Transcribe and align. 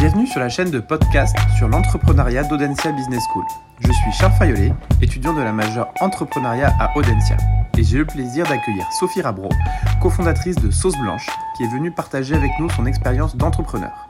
Bienvenue 0.00 0.26
sur 0.26 0.40
la 0.40 0.48
chaîne 0.48 0.70
de 0.70 0.80
podcast 0.80 1.36
sur 1.58 1.68
l'entrepreneuriat 1.68 2.44
d'Audencia 2.44 2.90
Business 2.90 3.22
School. 3.30 3.44
Je 3.80 3.92
suis 3.92 4.12
Charles 4.12 4.32
Fayolet, 4.32 4.72
étudiant 5.02 5.34
de 5.34 5.42
la 5.42 5.52
majeure 5.52 5.92
entrepreneuriat 6.00 6.72
à 6.80 6.96
Audencia, 6.96 7.36
et 7.76 7.84
j'ai 7.84 7.98
le 7.98 8.06
plaisir 8.06 8.46
d'accueillir 8.46 8.90
Sophie 8.98 9.20
Rabro, 9.20 9.50
cofondatrice 10.00 10.56
de 10.56 10.70
Sauce 10.70 10.96
Blanche, 10.96 11.26
qui 11.54 11.64
est 11.64 11.70
venue 11.70 11.90
partager 11.90 12.34
avec 12.34 12.50
nous 12.58 12.70
son 12.70 12.86
expérience 12.86 13.36
d'entrepreneur. 13.36 14.08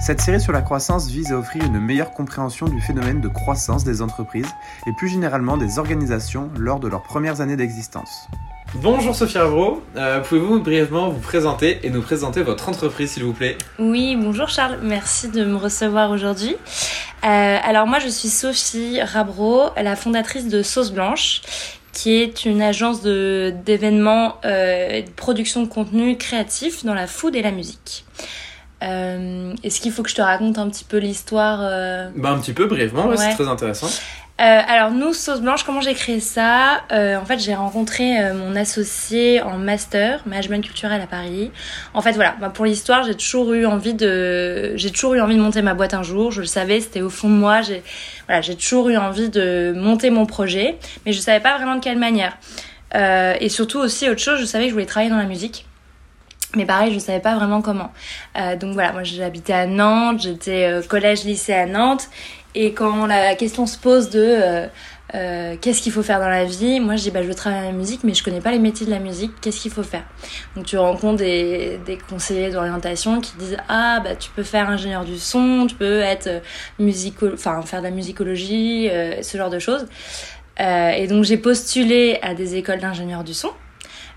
Cette 0.00 0.20
série 0.20 0.40
sur 0.40 0.52
la 0.52 0.62
croissance 0.62 1.06
vise 1.10 1.30
à 1.30 1.38
offrir 1.38 1.62
une 1.62 1.78
meilleure 1.78 2.10
compréhension 2.10 2.66
du 2.66 2.80
phénomène 2.80 3.20
de 3.20 3.28
croissance 3.28 3.84
des 3.84 4.02
entreprises 4.02 4.52
et 4.88 4.92
plus 4.92 5.08
généralement 5.08 5.58
des 5.58 5.78
organisations 5.78 6.50
lors 6.58 6.80
de 6.80 6.88
leurs 6.88 7.04
premières 7.04 7.40
années 7.40 7.56
d'existence. 7.56 8.28
Bonjour 8.74 9.14
Sophie 9.14 9.38
Avro, 9.38 9.82
euh, 9.96 10.20
pouvez-vous 10.20 10.60
brièvement 10.60 11.08
vous 11.08 11.20
présenter 11.20 11.78
et 11.84 11.90
nous 11.90 12.02
présenter 12.02 12.42
votre 12.42 12.68
entreprise 12.68 13.12
s'il 13.12 13.22
vous 13.22 13.32
plaît? 13.32 13.56
Oui, 13.78 14.16
bonjour 14.16 14.48
Charles, 14.48 14.78
merci 14.82 15.28
de 15.28 15.44
me 15.44 15.56
recevoir 15.56 16.10
aujourd'hui. 16.10 16.56
Euh, 17.24 17.58
alors 17.62 17.86
moi 17.86 18.00
je 18.00 18.08
suis 18.08 18.28
Sophie 18.28 19.00
Rabro, 19.00 19.70
la 19.80 19.94
fondatrice 19.94 20.48
de 20.48 20.62
Sauce 20.62 20.90
Blanche, 20.90 21.42
qui 21.92 22.12
est 22.14 22.44
une 22.44 22.60
agence 22.60 23.02
d'événements 23.02 24.36
euh, 24.44 24.90
et 24.90 25.02
de 25.02 25.10
production 25.10 25.62
de 25.62 25.68
contenu 25.68 26.18
créatif 26.18 26.84
dans 26.84 26.94
la 26.94 27.06
food 27.06 27.36
et 27.36 27.42
la 27.42 27.52
musique. 27.52 28.04
Est-ce 28.82 29.80
qu'il 29.80 29.90
faut 29.90 30.02
que 30.02 30.10
je 30.10 30.14
te 30.14 30.22
raconte 30.22 30.58
un 30.58 30.68
petit 30.68 30.84
peu 30.84 30.98
l'histoire 30.98 31.58
bah, 32.14 32.30
Un 32.30 32.38
petit 32.38 32.52
peu 32.52 32.66
brièvement, 32.66 33.16
c'est 33.16 33.34
très 33.34 33.48
intéressant. 33.48 33.88
Euh, 34.38 34.60
alors 34.68 34.90
nous, 34.90 35.14
Sauce 35.14 35.40
Blanche, 35.40 35.62
comment 35.64 35.80
j'ai 35.80 35.94
créé 35.94 36.20
ça 36.20 36.82
euh, 36.92 37.16
En 37.16 37.24
fait, 37.24 37.38
j'ai 37.38 37.54
rencontré 37.54 38.20
euh, 38.20 38.34
mon 38.34 38.54
associé 38.54 39.40
en 39.40 39.56
master, 39.56 40.20
management 40.26 40.62
culturel 40.62 41.00
à 41.00 41.06
Paris. 41.06 41.50
En 41.94 42.02
fait, 42.02 42.12
voilà, 42.12 42.36
bah, 42.38 42.50
pour 42.50 42.66
l'histoire, 42.66 43.02
j'ai 43.04 43.14
toujours 43.14 43.54
eu 43.54 43.64
envie 43.64 43.94
de, 43.94 44.76
j'ai 44.76 44.90
toujours 44.90 45.14
eu 45.14 45.22
envie 45.22 45.36
de 45.36 45.40
monter 45.40 45.62
ma 45.62 45.72
boîte 45.72 45.94
un 45.94 46.02
jour. 46.02 46.32
Je 46.32 46.42
le 46.42 46.46
savais, 46.46 46.80
c'était 46.80 47.00
au 47.00 47.08
fond 47.08 47.30
de 47.30 47.34
moi. 47.34 47.62
J'ai, 47.62 47.82
voilà, 48.26 48.42
j'ai 48.42 48.56
toujours 48.56 48.90
eu 48.90 48.98
envie 48.98 49.30
de 49.30 49.72
monter 49.74 50.10
mon 50.10 50.26
projet, 50.26 50.76
mais 51.06 51.12
je 51.12 51.20
savais 51.20 51.40
pas 51.40 51.56
vraiment 51.56 51.76
de 51.76 51.80
quelle 51.80 51.98
manière. 51.98 52.36
et 52.94 53.48
surtout 53.48 53.78
aussi 53.78 54.08
autre 54.10 54.20
chose, 54.20 54.38
je 54.38 54.44
savais 54.44 54.64
que 54.64 54.70
je 54.70 54.74
voulais 54.74 54.86
travailler 54.86 55.10
dans 55.10 55.16
la 55.16 55.24
musique. 55.24 55.66
Mais 56.54 56.64
pareil, 56.64 56.92
je 56.92 56.98
savais 56.98 57.20
pas 57.20 57.34
vraiment 57.36 57.62
comment. 57.62 57.90
donc 58.60 58.74
voilà, 58.74 58.92
moi 58.92 59.02
j'habitais 59.02 59.52
à 59.52 59.66
Nantes, 59.66 60.20
j'étais 60.22 60.80
collège, 60.88 61.24
lycée 61.24 61.54
à 61.54 61.66
Nantes. 61.66 62.08
Et 62.58 62.72
quand 62.72 63.04
la 63.04 63.34
question 63.34 63.66
se 63.66 63.76
pose 63.76 64.08
de 64.08 64.24
euh, 64.24 64.66
euh, 65.14 65.56
qu'est-ce 65.60 65.82
qu'il 65.82 65.92
faut 65.92 66.02
faire 66.02 66.20
dans 66.20 66.28
la 66.30 66.46
vie, 66.46 66.80
moi 66.80 66.96
je 66.96 67.02
dis 67.02 67.10
bah, 67.10 67.22
je 67.22 67.28
veux 67.28 67.34
travailler 67.34 67.60
dans 67.60 67.70
la 67.70 67.76
musique, 67.76 68.02
mais 68.02 68.14
je 68.14 68.24
connais 68.24 68.40
pas 68.40 68.50
les 68.50 68.58
métiers 68.58 68.86
de 68.86 68.90
la 68.90 68.98
musique, 68.98 69.32
qu'est-ce 69.42 69.60
qu'il 69.60 69.70
faut 69.70 69.82
faire? 69.82 70.04
Donc 70.56 70.64
tu 70.64 70.78
rencontres 70.78 71.18
des, 71.18 71.78
des 71.84 71.98
conseillers 71.98 72.50
d'orientation 72.50 73.20
qui 73.20 73.36
disent 73.36 73.58
ah 73.68 74.00
bah 74.02 74.16
tu 74.16 74.30
peux 74.30 74.42
faire 74.42 74.70
ingénieur 74.70 75.04
du 75.04 75.18
son, 75.18 75.66
tu 75.68 75.74
peux 75.74 76.00
être 76.00 76.28
euh, 76.28 76.40
musico 76.78 77.28
enfin 77.30 77.60
faire 77.60 77.80
de 77.80 77.84
la 77.84 77.90
musicologie, 77.90 78.88
ce 79.20 79.36
genre 79.36 79.50
de 79.50 79.58
choses. 79.58 79.86
et 80.58 81.06
donc 81.08 81.24
j'ai 81.24 81.36
postulé 81.36 82.18
à 82.22 82.32
des 82.32 82.56
écoles 82.56 82.80
d'ingénieurs 82.80 83.22
du 83.22 83.34
son. 83.34 83.50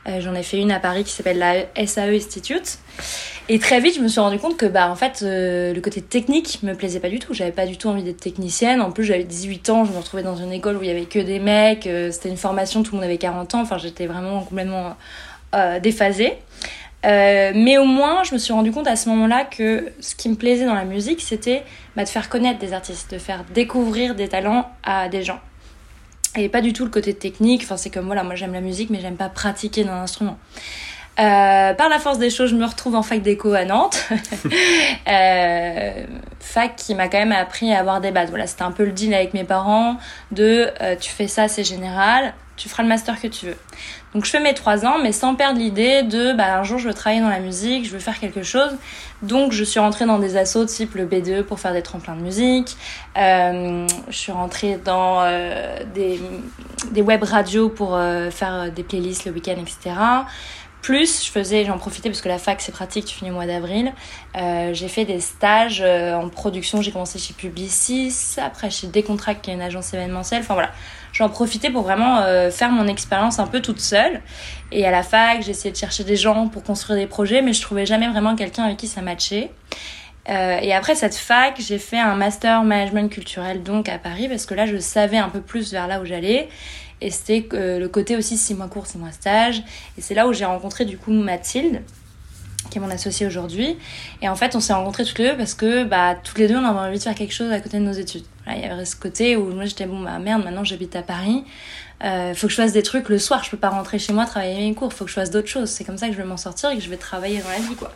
J'en 0.06 0.34
ai 0.34 0.44
fait 0.44 0.58
une 0.58 0.72
à 0.72 0.80
Paris 0.80 1.04
qui 1.04 1.12
s'appelle 1.12 1.38
la 1.38 1.86
SAE 1.86 2.16
Institute. 2.16 2.80
Et 3.52 3.58
très 3.58 3.80
vite, 3.80 3.96
je 3.96 4.02
me 4.02 4.08
suis 4.08 4.20
rendu 4.20 4.38
compte 4.38 4.58
que 4.58 4.68
bah 4.68 4.90
en 4.92 4.96
fait 4.96 5.22
euh, 5.24 5.74
le 5.74 5.82
côté 5.82 6.04
technique 6.04 6.60
me 6.62 6.76
plaisait 6.76 7.00
pas 7.00 7.10
du 7.10 7.18
tout. 7.18 7.34
J'avais 7.34 7.52
pas 7.52 7.66
du 7.66 7.78
tout 7.78 7.88
envie 7.88 8.04
d'être 8.04 8.22
technicienne. 8.22 8.80
En 8.80 8.92
plus, 8.92 9.04
j'avais 9.04 9.24
18 9.24 9.72
ans, 9.72 9.86
je 9.86 9.92
me 9.92 9.98
retrouvais 9.98 10.22
dans 10.22 10.36
une 10.36 10.54
école 10.54 10.78
où 10.78 10.84
il 10.84 10.88
y 10.88 10.92
avait 10.92 11.06
que 11.06 11.18
des 11.18 11.40
mecs, 11.40 11.88
euh, 11.88 12.12
c'était 12.12 12.30
une 12.30 12.38
formation, 12.38 12.84
tout 12.84 12.92
le 12.92 12.98
monde 12.98 13.06
avait 13.06 13.18
40 13.18 13.56
ans. 13.56 13.62
Enfin, 13.62 13.80
j'étais 13.80 14.06
vraiment 14.06 14.42
complètement 14.44 14.96
euh, 15.56 15.80
déphasée. 15.80 16.34
Euh, 17.08 17.52
mais 17.56 17.80
au 17.80 17.86
moins, 17.86 18.24
je 18.24 18.34
me 18.34 18.38
suis 18.38 18.54
rendu 18.54 18.72
compte 18.72 18.88
à 18.88 18.96
ce 18.96 19.10
moment-là 19.10 19.46
que 19.46 19.92
ce 20.00 20.14
qui 20.14 20.30
me 20.30 20.36
plaisait 20.36 20.66
dans 20.66 20.76
la 20.76 20.86
musique, 20.86 21.22
c'était 21.22 21.64
bah, 21.96 22.04
de 22.04 22.10
faire 22.10 22.30
connaître 22.30 22.60
des 22.60 22.74
artistes, 22.74 23.12
de 23.12 23.18
faire 23.18 23.44
découvrir 23.52 24.14
des 24.14 24.28
talents 24.28 24.70
à 24.84 25.10
des 25.10 25.24
gens. 25.24 25.40
Et 26.36 26.50
pas 26.50 26.62
du 26.62 26.74
tout 26.74 26.86
le 26.86 26.92
côté 26.92 27.14
technique. 27.14 27.64
Enfin, 27.64 27.78
c'est 27.78 27.90
comme 27.90 28.06
voilà, 28.06 28.24
moi 28.24 28.36
j'aime 28.36 28.54
la 28.54 28.62
musique, 28.62 28.90
mais 28.90 29.00
j'aime 29.02 29.18
pas 29.18 29.30
pratiquer 29.30 29.84
d'un 29.84 30.02
instrument. 30.02 30.38
Euh, 31.20 31.74
par 31.74 31.90
la 31.90 32.00
force 32.00 32.18
des 32.18 32.30
choses, 32.30 32.50
je 32.52 32.56
me 32.56 32.66
retrouve 32.66 32.96
en 32.96 33.04
fac 33.04 33.22
d'éco 33.22 33.54
à 33.54 33.66
Nantes. 33.66 34.08
euh, 35.08 36.06
fac 36.40 36.76
qui 36.78 36.96
m'a 36.96 37.10
quand 37.10 37.18
même 37.18 37.34
appris 37.34 37.74
à 37.74 37.80
avoir 37.80 38.00
des 38.00 38.12
bases. 38.12 38.30
Voilà, 38.30 38.48
c'était 38.48 38.64
un 38.64 38.72
peu 38.72 38.86
le 38.86 38.94
deal 38.94 39.14
avec 39.14 39.34
mes 39.34 39.44
parents 39.44 39.98
de 40.32 40.70
euh, 40.82 40.96
tu 40.96 41.12
fais 41.12 41.28
ça, 41.28 41.50
c'est 41.50 41.66
général, 41.66 42.34
tu 42.56 42.70
feras 42.70 42.84
le 42.84 42.90
master 42.90 43.20
que 43.20 43.28
tu 43.28 43.48
veux. 43.48 43.58
Donc 44.14 44.24
je 44.24 44.30
fais 44.30 44.40
mes 44.40 44.54
trois 44.54 44.86
ans, 44.86 44.98
mais 45.04 45.12
sans 45.12 45.36
perdre 45.36 45.60
l'idée 45.60 46.04
de 46.04 46.32
bah, 46.34 46.58
un 46.58 46.64
jour 46.64 46.80
je 46.80 46.88
veux 46.88 46.94
travailler 46.94 47.22
dans 47.22 47.30
la 47.30 47.40
musique, 47.40 47.86
je 47.86 47.92
veux 47.92 48.00
faire 48.00 48.20
quelque 48.20 48.44
chose. 48.44 48.72
Donc 49.22 49.52
je 49.52 49.64
suis 49.64 49.80
rentrée 49.80 50.06
dans 50.06 50.20
des 50.20 50.38
assos 50.38 50.66
type 50.66 50.96
le 50.96 51.06
B2 51.06 51.44
pour 51.44 51.60
faire 51.60 51.74
des 51.74 51.82
tremplins 51.82 52.16
de 52.16 52.22
musique. 52.22 52.78
Euh, 53.18 53.88
je 54.08 54.18
suis 54.18 54.32
rentrée 54.32 54.80
dans 54.84 55.22
euh, 55.22 55.80
des, 55.94 56.22
des 56.92 57.02
web 57.02 57.24
radios 57.24 57.70
pour 57.70 58.00
faire 58.32 58.72
des 58.72 58.84
playlists 58.84 59.26
le 59.26 59.32
week-end, 59.32 59.58
etc. 59.60 59.96
Plus, 60.82 61.26
je 61.26 61.32
faisais, 61.32 61.66
j'en 61.66 61.78
profitais 61.78 62.10
parce 62.10 62.22
que 62.22 62.30
la 62.30 62.38
fac 62.38 62.62
c'est 62.62 62.72
pratique, 62.72 63.06
tu 63.06 63.16
finis 63.16 63.32
au 63.32 63.34
mois 63.34 63.46
d'avril. 63.46 63.92
Euh, 64.38 64.74
j'ai 64.74 64.88
fait 64.88 65.04
des 65.04 65.20
stages 65.20 65.82
euh, 65.82 66.14
en 66.14 66.30
production. 66.30 66.82
J'ai 66.82 66.92
commencé 66.92 67.20
chez 67.20 67.34
Publicis, 67.34 68.38
après 68.38 68.70
chez 68.70 68.88
Décontract 68.88 69.44
qui 69.44 69.52
est 69.52 69.54
une 69.54 69.62
agence 69.62 69.94
événementielle. 69.94 70.42
Enfin 70.42 70.54
voilà, 70.54 70.72
j'en 71.20 71.30
profitais 71.30 71.70
pour 71.70 71.84
vraiment 71.84 72.22
euh, 72.22 72.50
faire 72.50 72.72
mon 72.72 72.88
expérience 72.88 73.38
un 73.38 73.46
peu 73.46 73.62
toute 73.62 73.80
seule. 73.80 74.22
Et 74.72 74.88
à 74.88 74.92
la 74.92 75.04
fac, 75.04 75.48
essayé 75.48 75.72
de 75.72 75.78
chercher 75.78 76.04
des 76.04 76.16
gens 76.16 76.48
pour 76.48 76.64
construire 76.64 76.98
des 76.98 77.08
projets, 77.08 77.44
mais 77.44 77.54
je 77.54 77.62
trouvais 77.62 77.86
jamais 77.86 78.08
vraiment 78.08 78.36
quelqu'un 78.36 78.64
avec 78.64 78.78
qui 78.78 78.88
ça 78.88 79.02
matchait. 79.02 79.52
et 80.28 80.74
après 80.74 80.96
cette 80.96 81.16
fac, 81.16 81.56
j'ai 81.60 81.80
fait 81.80 82.00
un 82.00 82.16
master 82.16 82.64
management 82.64 83.10
culturel 83.10 83.64
donc 83.64 83.90
à 83.90 83.98
Paris 83.98 84.28
parce 84.28 84.46
que 84.46 84.54
là 84.54 84.68
je 84.68 84.78
savais 84.78 85.18
un 85.18 85.30
peu 85.30 85.42
plus 85.42 85.72
vers 85.72 85.88
là 85.88 86.02
où 86.02 86.06
j'allais. 86.06 86.50
Et 87.02 87.12
c'était 87.12 87.48
euh, 87.54 87.80
le 87.80 87.88
côté 87.88 88.16
aussi 88.16 88.38
6 88.38 88.56
mois 88.56 88.68
cours, 88.68 88.86
6 88.86 88.98
mois 88.98 89.12
stage. 89.12 89.64
Et 89.98 90.02
c'est 90.02 90.14
là 90.14 90.28
où 90.28 90.34
j'ai 90.34 90.46
rencontré 90.46 90.86
du 90.86 90.98
coup 90.98 91.12
Mathilde, 91.12 91.82
qui 92.70 92.78
est 92.78 92.82
mon 92.82 92.90
associée 92.90 93.26
aujourd'hui. 93.26 93.78
Et 94.22 94.30
en 94.30 94.36
fait, 94.36 94.56
on 94.56 94.60
s'est 94.60 94.74
rencontrés 94.74 95.06
toutes 95.06 95.20
les 95.20 95.32
deux 95.32 95.38
parce 95.38 95.54
que 95.54 95.84
bah, 95.84 96.16
toutes 96.22 96.38
les 96.38 96.48
deux, 96.48 96.58
on 96.58 96.66
avait 96.66 96.80
envie 96.80 96.98
de 96.98 97.04
faire 97.04 97.16
quelque 97.16 97.34
chose 97.34 97.52
à 97.52 97.60
côté 97.62 97.78
de 97.80 97.84
nos 97.84 97.94
études. 97.94 98.26
Il 98.56 98.62
y 98.62 98.66
avait 98.66 98.86
ce 98.86 98.96
côté 98.96 99.36
où 99.36 99.54
moi 99.54 99.66
j'étais 99.66 99.86
bon, 99.86 100.02
bah 100.02 100.20
merde, 100.20 100.44
maintenant 100.44 100.64
j'habite 100.64 100.96
à 100.96 101.02
Paris. 101.02 101.44
Euh, 102.04 102.34
faut 102.34 102.48
que 102.48 102.54
je 102.54 102.58
fasse 102.58 102.72
des 102.72 102.84
trucs 102.84 103.10
le 103.10 103.20
soir, 103.20 103.44
je 103.44 103.50
peux 103.50 103.58
pas 103.58 103.70
rentrer 103.70 104.00
chez 104.00 104.14
moi 104.14 104.26
travailler 104.26 104.70
mes 104.70 104.74
cours, 104.74 104.94
faut 104.94 105.04
que 105.06 105.10
je 105.10 105.16
fasse 105.16 105.32
d'autres 105.32 105.48
choses. 105.48 105.70
C'est 105.70 105.84
comme 105.84 105.98
ça 105.98 106.08
que 106.08 106.14
je 106.14 106.18
vais 106.18 106.28
m'en 106.28 106.38
sortir 106.38 106.70
et 106.70 106.78
que 106.78 106.84
je 106.84 106.90
vais 106.90 106.98
travailler 106.98 107.40
dans 107.40 107.50
la 107.50 107.60
vie, 107.60 107.76
quoi. 107.76 107.92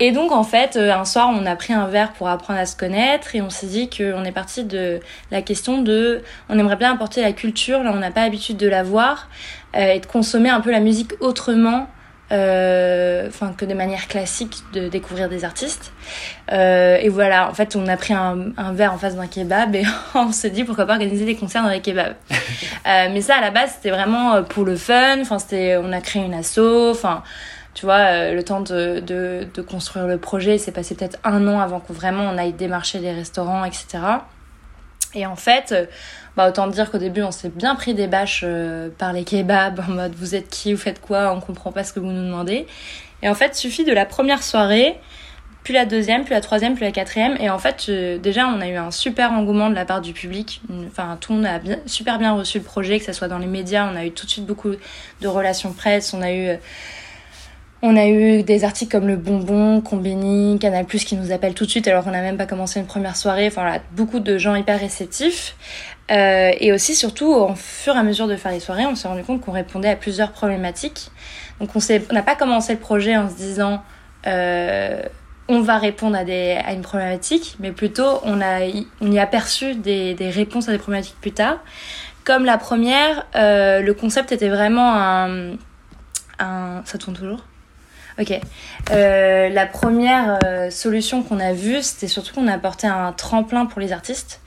Et 0.00 0.10
donc 0.10 0.32
en 0.32 0.42
fait, 0.42 0.76
euh, 0.76 0.92
un 0.92 1.04
soir, 1.04 1.30
on 1.32 1.46
a 1.46 1.54
pris 1.54 1.72
un 1.72 1.86
verre 1.86 2.12
pour 2.14 2.28
apprendre 2.28 2.58
à 2.58 2.66
se 2.66 2.74
connaître 2.74 3.36
et 3.36 3.42
on 3.42 3.50
s'est 3.50 3.68
dit 3.68 3.88
qu'on 3.88 4.24
est 4.24 4.32
parti 4.32 4.64
de 4.64 4.98
la 5.30 5.40
question 5.40 5.82
de, 5.82 6.22
on 6.48 6.58
aimerait 6.58 6.76
bien 6.76 6.92
apporter 6.92 7.22
la 7.22 7.32
culture, 7.32 7.84
là 7.84 7.92
on 7.94 7.98
n'a 7.98 8.10
pas 8.10 8.22
l'habitude 8.22 8.56
de 8.56 8.66
la 8.66 8.82
voir, 8.82 9.28
euh, 9.76 9.92
et 9.92 10.00
de 10.00 10.06
consommer 10.06 10.50
un 10.50 10.60
peu 10.60 10.72
la 10.72 10.80
musique 10.80 11.12
autrement, 11.20 11.86
enfin 12.34 13.52
que 13.56 13.64
de 13.64 13.74
manière 13.74 14.08
classique 14.08 14.58
de 14.72 14.88
découvrir 14.88 15.28
des 15.28 15.44
artistes. 15.44 15.92
et 16.50 17.08
voilà, 17.08 17.48
en 17.48 17.54
fait, 17.54 17.76
on 17.76 17.86
a 17.86 17.96
pris 17.96 18.14
un, 18.14 18.52
un 18.56 18.72
verre 18.72 18.92
en 18.92 18.98
face 18.98 19.16
d'un 19.16 19.26
kebab 19.26 19.74
et 19.74 19.84
on 20.14 20.32
s'est 20.32 20.50
dit 20.50 20.64
pourquoi 20.64 20.86
pas 20.86 20.94
organiser 20.94 21.24
des 21.24 21.36
concerts 21.36 21.62
dans 21.62 21.70
les 21.70 21.80
kebabs. 21.80 22.16
mais 22.84 23.20
ça, 23.20 23.36
à 23.36 23.40
la 23.40 23.50
base, 23.50 23.72
c'était 23.76 23.90
vraiment 23.90 24.42
pour 24.42 24.64
le 24.64 24.76
fun. 24.76 25.20
Enfin, 25.20 25.38
c'était, 25.38 25.76
on 25.76 25.92
a 25.92 26.00
créé 26.00 26.24
une 26.24 26.34
asso. 26.34 26.90
Enfin 26.90 27.22
tu 27.74 27.86
vois, 27.86 27.98
euh, 27.98 28.34
le 28.34 28.42
temps 28.44 28.60
de, 28.60 29.00
de, 29.00 29.46
de, 29.52 29.62
construire 29.62 30.06
le 30.06 30.16
projet, 30.16 30.58
c'est 30.58 30.72
passé 30.72 30.94
peut-être 30.94 31.18
un 31.24 31.46
an 31.48 31.58
avant 31.58 31.80
que 31.80 31.92
vraiment 31.92 32.22
on 32.22 32.38
aille 32.38 32.52
démarcher 32.52 33.00
les 33.00 33.12
restaurants, 33.12 33.64
etc. 33.64 33.98
Et 35.14 35.26
en 35.26 35.36
fait, 35.36 35.72
euh, 35.72 35.86
bah 36.36 36.48
autant 36.48 36.66
dire 36.66 36.90
qu'au 36.90 36.98
début, 36.98 37.22
on 37.22 37.30
s'est 37.30 37.48
bien 37.48 37.74
pris 37.74 37.94
des 37.94 38.06
bâches 38.06 38.42
euh, 38.44 38.88
par 38.96 39.12
les 39.12 39.24
kebabs, 39.24 39.80
en 39.80 39.92
mode 39.92 40.14
vous 40.14 40.34
êtes 40.34 40.48
qui, 40.48 40.72
vous 40.72 40.80
faites 40.80 41.00
quoi, 41.00 41.32
on 41.32 41.40
comprend 41.40 41.72
pas 41.72 41.84
ce 41.84 41.92
que 41.92 42.00
vous 42.00 42.10
nous 42.10 42.24
demandez. 42.24 42.66
Et 43.22 43.28
en 43.28 43.34
fait, 43.34 43.54
suffit 43.54 43.84
de 43.84 43.92
la 43.92 44.04
première 44.04 44.42
soirée, 44.42 44.98
puis 45.62 45.72
la 45.72 45.86
deuxième, 45.86 46.24
puis 46.24 46.34
la 46.34 46.42
troisième, 46.42 46.74
puis 46.74 46.84
la 46.84 46.92
quatrième. 46.92 47.36
Et 47.40 47.48
en 47.48 47.58
fait, 47.58 47.90
déjà, 47.90 48.46
on 48.48 48.60
a 48.60 48.68
eu 48.68 48.76
un 48.76 48.90
super 48.90 49.32
engouement 49.32 49.70
de 49.70 49.74
la 49.74 49.86
part 49.86 50.02
du 50.02 50.12
public. 50.12 50.60
Enfin, 50.88 51.16
tout 51.18 51.32
le 51.32 51.38
monde 51.38 51.46
a 51.46 51.58
super 51.86 52.18
bien 52.18 52.34
reçu 52.34 52.58
le 52.58 52.64
projet, 52.64 52.98
que 52.98 53.06
ce 53.06 53.14
soit 53.14 53.28
dans 53.28 53.38
les 53.38 53.46
médias. 53.46 53.90
On 53.90 53.96
a 53.96 54.04
eu 54.04 54.10
tout 54.10 54.26
de 54.26 54.30
suite 54.30 54.44
beaucoup 54.44 54.72
de 55.22 55.26
relations 55.26 55.72
presse. 55.72 56.12
On 56.12 56.20
a 56.20 56.32
eu 56.32 56.58
on 57.86 57.98
a 57.98 58.06
eu 58.06 58.42
des 58.42 58.64
articles 58.64 58.90
comme 58.90 59.06
Le 59.06 59.16
Bonbon, 59.16 59.82
Combini, 59.82 60.58
Canal+, 60.58 60.86
qui 60.86 61.16
nous 61.16 61.32
appellent 61.32 61.52
tout 61.52 61.66
de 61.66 61.70
suite 61.70 61.86
alors 61.86 62.02
qu'on 62.02 62.12
n'a 62.12 62.22
même 62.22 62.38
pas 62.38 62.46
commencé 62.46 62.80
une 62.80 62.86
première 62.86 63.14
soirée. 63.14 63.46
Enfin 63.46 63.60
voilà, 63.60 63.80
beaucoup 63.92 64.20
de 64.20 64.38
gens 64.38 64.54
hyper 64.54 64.80
réceptifs. 64.80 65.54
Euh, 66.10 66.50
et 66.58 66.72
aussi, 66.72 66.94
surtout, 66.94 67.30
au 67.30 67.54
fur 67.54 67.94
et 67.94 67.98
à 67.98 68.02
mesure 68.02 68.26
de 68.26 68.36
faire 68.36 68.52
les 68.52 68.60
soirées, 68.60 68.86
on 68.86 68.94
s'est 68.94 69.06
rendu 69.06 69.22
compte 69.22 69.42
qu'on 69.42 69.52
répondait 69.52 69.90
à 69.90 69.96
plusieurs 69.96 70.32
problématiques. 70.32 71.10
Donc 71.60 71.70
on 71.76 72.14
n'a 72.14 72.22
pas 72.22 72.34
commencé 72.36 72.72
le 72.72 72.78
projet 72.78 73.18
en 73.18 73.28
se 73.28 73.34
disant 73.34 73.82
euh, 74.26 75.02
on 75.48 75.60
va 75.60 75.76
répondre 75.76 76.16
à, 76.16 76.24
des, 76.24 76.58
à 76.64 76.72
une 76.72 76.80
problématique, 76.80 77.56
mais 77.60 77.70
plutôt 77.70 78.18
on, 78.24 78.40
a, 78.40 78.60
on 79.02 79.12
y 79.12 79.18
a 79.18 79.26
perçu 79.26 79.74
des, 79.74 80.14
des 80.14 80.30
réponses 80.30 80.70
à 80.70 80.72
des 80.72 80.78
problématiques 80.78 81.20
plus 81.20 81.32
tard. 81.32 81.58
Comme 82.24 82.46
la 82.46 82.56
première, 82.56 83.26
euh, 83.36 83.82
le 83.82 83.92
concept 83.92 84.32
était 84.32 84.48
vraiment 84.48 84.94
un, 84.94 85.56
un... 86.38 86.80
Ça 86.86 86.96
tourne 86.96 87.14
toujours? 87.14 87.44
Ok. 88.20 88.40
Euh, 88.92 89.48
la 89.48 89.66
première 89.66 90.38
euh, 90.44 90.70
solution 90.70 91.22
qu'on 91.22 91.40
a 91.40 91.52
vue, 91.52 91.82
c'était 91.82 92.06
surtout 92.06 92.32
qu'on 92.34 92.46
a 92.46 92.52
apporté 92.54 92.86
un 92.86 93.12
tremplin 93.12 93.66
pour 93.66 93.80
les 93.80 93.92
artistes. 93.92 94.40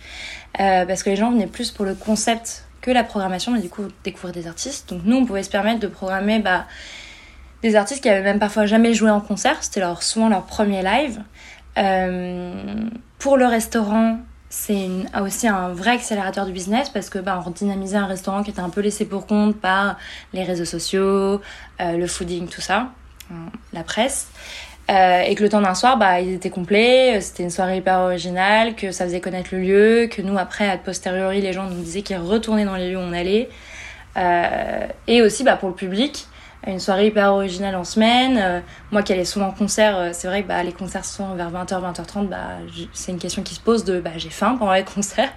Euh, 0.60 0.86
parce 0.86 1.04
que 1.04 1.10
les 1.10 1.18
gens 1.18 1.32
venaient 1.32 1.48
plus 1.48 1.72
pour 1.72 1.84
le 1.84 1.94
concept 1.94 2.66
que 2.82 2.92
la 2.92 3.04
programmation, 3.04 3.52
mais 3.52 3.60
du 3.60 3.70
coup, 3.70 3.84
découvrir 4.04 4.34
des 4.34 4.48
artistes. 4.48 4.90
Donc 4.90 5.02
nous, 5.04 5.18
on 5.18 5.26
pouvait 5.26 5.44
se 5.44 5.50
permettre 5.50 5.80
de 5.82 5.88
programmer 5.88 6.40
bah, 6.40 6.66
des 7.62 7.76
artistes 7.76 8.02
qui 8.02 8.10
avaient 8.10 8.24
même 8.24 8.40
parfois 8.40 8.66
jamais 8.66 8.94
joué 8.94 9.10
en 9.10 9.20
concert. 9.20 9.62
C'était 9.62 9.82
leur, 9.82 10.02
souvent 10.02 10.30
leur 10.30 10.46
premier 10.46 10.82
live. 10.82 11.22
pour 13.20 13.38
le 13.38 13.46
restaurant, 13.46 14.20
c'est 14.50 14.88
aussi 15.22 15.50
un 15.50 15.74
vrai 15.74 15.92
accélérateur 15.92 16.46
du 16.46 16.54
business 16.54 16.90
parce 16.90 17.10
que 17.10 17.20
bah, 17.20 17.44
on 17.46 17.50
dynamisait 17.50 17.98
un 17.98 18.06
restaurant 18.06 18.44
qui 18.44 18.52
était 18.52 18.62
un 18.62 18.70
peu 18.70 18.80
laissé 18.80 19.04
pour 19.04 19.28
compte 19.28 19.58
par 19.58 19.98
les 20.32 20.46
réseaux 20.46 20.66
sociaux, 20.66 21.42
le 21.80 22.08
fooding, 22.08 22.48
tout 22.48 22.62
ça 22.62 22.92
la 23.74 23.84
presse. 23.84 24.28
Euh, 24.90 25.22
et 25.22 25.36
que 25.36 25.44
le 25.44 25.50
temps 25.50 25.62
d'un 25.62 25.76
soir, 25.76 25.98
bah, 25.98 26.22
ils 26.22 26.34
étaient 26.34 26.50
complets, 26.50 27.18
euh, 27.18 27.22
c'était 27.22 27.44
une 27.44 27.50
soirée 27.50 27.78
hyper 27.78 28.00
originale, 28.00 28.74
que 28.74 28.92
ça 28.92 29.04
faisait 29.04 29.20
connaître 29.20 29.50
le 29.52 29.60
lieu, 29.60 30.08
que 30.08 30.22
nous, 30.22 30.38
après, 30.38 30.70
à 30.70 30.78
posteriori, 30.78 31.42
les 31.42 31.52
gens 31.52 31.66
nous 31.66 31.82
disaient 31.82 32.04
qu'ils 32.04 32.18
retournaient 32.18 32.64
dans 32.64 32.76
les 32.76 32.92
lieux 32.92 32.98
où 32.98 33.02
on 33.02 33.12
allait. 33.12 33.50
Euh, 34.16 34.88
et 35.08 35.22
aussi, 35.22 35.44
bah, 35.44 35.58
pour 35.58 35.68
le 35.68 35.76
public, 35.76 36.28
une 36.66 36.80
soirée 36.80 37.08
hyper 37.08 37.34
originale 37.34 37.76
en 37.76 37.84
semaine. 37.84 38.62
moi 38.92 39.02
qui 39.02 39.14
allais 39.14 39.24
souvent 39.24 39.48
en 39.48 39.52
concert, 39.52 40.10
c'est 40.14 40.28
vrai 40.28 40.44
que 40.44 40.48
bah, 40.48 40.64
les 40.64 40.74
concerts 40.74 41.06
sont 41.06 41.36
vers 41.36 41.50
20h, 41.50 41.94
20h30, 41.94 42.28
bah, 42.28 42.58
c'est 42.92 43.14
une 43.14 43.20
question 43.20 43.42
qui 43.42 43.56
se 43.56 43.62
pose 43.62 43.86
de 43.86 44.02
bah, 44.02 44.10
j'ai 44.18 44.30
faim 44.30 44.58
pendant 44.60 44.74
les 44.74 44.84
concerts. 44.96 45.32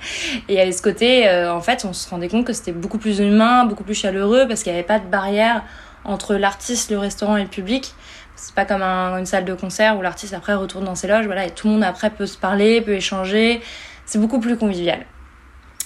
Et 0.48 0.60
à 0.60 0.72
ce 0.72 0.82
côté, 0.82 1.30
en 1.30 1.60
fait, 1.60 1.84
on 1.84 1.92
se 1.92 2.08
rendait 2.08 2.28
compte 2.28 2.46
que 2.46 2.52
c'était 2.52 2.72
beaucoup 2.72 2.98
plus 2.98 3.20
humain, 3.20 3.64
beaucoup 3.64 3.84
plus 3.84 3.94
chaleureux, 3.94 4.48
parce 4.48 4.64
qu'il 4.64 4.72
n'y 4.72 4.78
avait 4.78 4.86
pas 4.86 4.98
de 4.98 5.06
barrière 5.06 5.62
entre 6.04 6.34
l'artiste, 6.34 6.90
le 6.90 6.98
restaurant 6.98 7.36
et 7.36 7.42
le 7.42 7.48
public. 7.48 7.94
C'est 8.36 8.54
pas 8.54 8.64
comme 8.64 8.82
une 8.82 9.26
salle 9.26 9.44
de 9.44 9.54
concert 9.54 9.98
où 9.98 10.02
l'artiste 10.02 10.32
après 10.32 10.54
retourne 10.54 10.84
dans 10.84 10.94
ses 10.94 11.08
loges, 11.08 11.26
voilà, 11.26 11.46
et 11.46 11.50
tout 11.50 11.66
le 11.66 11.74
monde 11.74 11.84
après 11.84 12.10
peut 12.10 12.26
se 12.26 12.38
parler, 12.38 12.80
peut 12.80 12.94
échanger. 12.94 13.60
C'est 14.06 14.18
beaucoup 14.18 14.40
plus 14.40 14.56
convivial. 14.56 15.04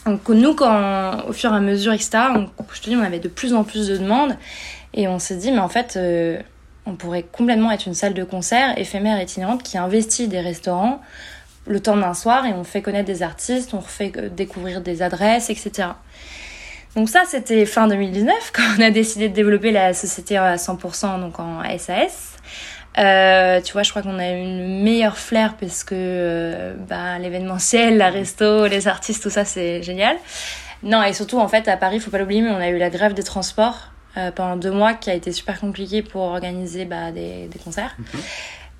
Donc 0.06 0.28
nous, 0.28 0.54
quand 0.54 1.24
au 1.26 1.32
fur 1.32 1.52
et 1.52 1.56
à 1.56 1.60
mesure, 1.60 1.92
etc., 1.92 2.10
on, 2.34 2.48
je 2.72 2.80
te 2.80 2.90
dis, 2.90 2.96
on 2.96 3.02
avait 3.02 3.20
de 3.20 3.28
plus 3.28 3.54
en 3.54 3.64
plus 3.64 3.88
de 3.88 3.96
demandes 3.96 4.36
et 4.92 5.08
on 5.08 5.18
s'est 5.18 5.36
dit, 5.36 5.50
mais 5.50 5.58
en 5.58 5.68
fait, 5.68 5.96
euh, 5.96 6.38
on 6.86 6.94
pourrait 6.94 7.22
complètement 7.22 7.70
être 7.70 7.86
une 7.86 7.94
salle 7.94 8.14
de 8.14 8.24
concert 8.24 8.78
éphémère 8.78 9.20
itinérante 9.20 9.62
qui 9.62 9.78
investit 9.78 10.28
des 10.28 10.40
restaurants 10.40 11.00
le 11.66 11.80
temps 11.80 11.96
d'un 11.96 12.14
soir 12.14 12.44
et 12.44 12.52
on 12.52 12.64
fait 12.64 12.82
connaître 12.82 13.06
des 13.06 13.22
artistes, 13.22 13.72
on 13.74 13.80
fait 13.80 14.12
euh, 14.16 14.28
découvrir 14.28 14.80
des 14.82 15.02
adresses, 15.02 15.50
etc. 15.50 15.88
Donc 16.96 17.08
ça, 17.08 17.22
c'était 17.26 17.66
fin 17.66 17.88
2019 17.88 18.34
quand 18.52 18.62
on 18.78 18.82
a 18.82 18.90
décidé 18.90 19.28
de 19.28 19.34
développer 19.34 19.70
la 19.70 19.94
société 19.94 20.36
à 20.36 20.56
100% 20.56 21.20
donc 21.20 21.38
en 21.40 21.62
SAS. 21.78 22.32
Euh, 22.96 23.60
tu 23.60 23.72
vois, 23.72 23.82
je 23.82 23.90
crois 23.90 24.02
qu'on 24.02 24.20
a 24.20 24.30
eu 24.30 24.40
une 24.40 24.82
meilleure 24.82 25.18
flair 25.18 25.56
parce 25.58 25.82
que 25.82 25.94
euh, 25.96 26.74
bah, 26.88 27.18
l'événementiel, 27.18 27.96
la 27.96 28.10
resto, 28.10 28.66
les 28.66 28.86
artistes, 28.86 29.22
tout 29.22 29.30
ça, 29.30 29.44
c'est 29.44 29.82
génial. 29.82 30.16
Non, 30.84 31.02
et 31.02 31.12
surtout, 31.12 31.38
en 31.38 31.48
fait, 31.48 31.66
à 31.66 31.76
Paris, 31.76 31.98
faut 31.98 32.10
pas 32.10 32.18
l'oublier, 32.18 32.42
mais 32.42 32.50
on 32.50 32.60
a 32.60 32.68
eu 32.68 32.78
la 32.78 32.90
grève 32.90 33.14
des 33.14 33.22
transports 33.22 33.90
euh, 34.16 34.30
pendant 34.30 34.56
deux 34.56 34.70
mois 34.70 34.94
qui 34.94 35.10
a 35.10 35.14
été 35.14 35.32
super 35.32 35.58
compliqué 35.58 36.02
pour 36.02 36.22
organiser 36.22 36.84
bah, 36.84 37.10
des, 37.10 37.48
des 37.48 37.58
concerts. 37.58 37.96
Mhm. 37.98 38.20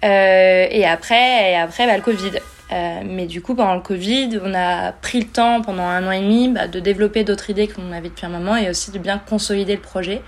Euh, 0.05 0.67
et 0.71 0.85
après, 0.87 1.53
et 1.53 1.57
après 1.57 1.87
bah, 1.87 1.97
le 1.97 2.03
Covid. 2.03 2.33
Euh, 2.75 3.03
mais 3.05 3.27
du 3.27 3.41
coup, 3.41 3.55
pendant 3.55 3.75
le 3.75 3.81
Covid, 3.81 4.41
on 4.43 4.53
a 4.53 4.93
pris 4.93 5.21
le 5.21 5.27
temps 5.27 5.63
pendant 5.63 5.85
un 5.85 6.07
an 6.07 6.11
et 6.11 6.21
demi 6.21 6.49
bah, 6.49 6.67
de 6.67 6.81
développer 6.81 7.23
d'autres 7.23 7.51
idées 7.51 7.69
qu'on 7.69 7.93
avait 7.93 8.09
depuis 8.09 8.27
un 8.27 8.31
moment 8.31 8.57
et 8.57 8.69
aussi 8.69 8.91
de 8.91 8.99
bien 8.99 9.19
consolider 9.19 9.77
le 9.77 9.81
projet. 9.81 10.23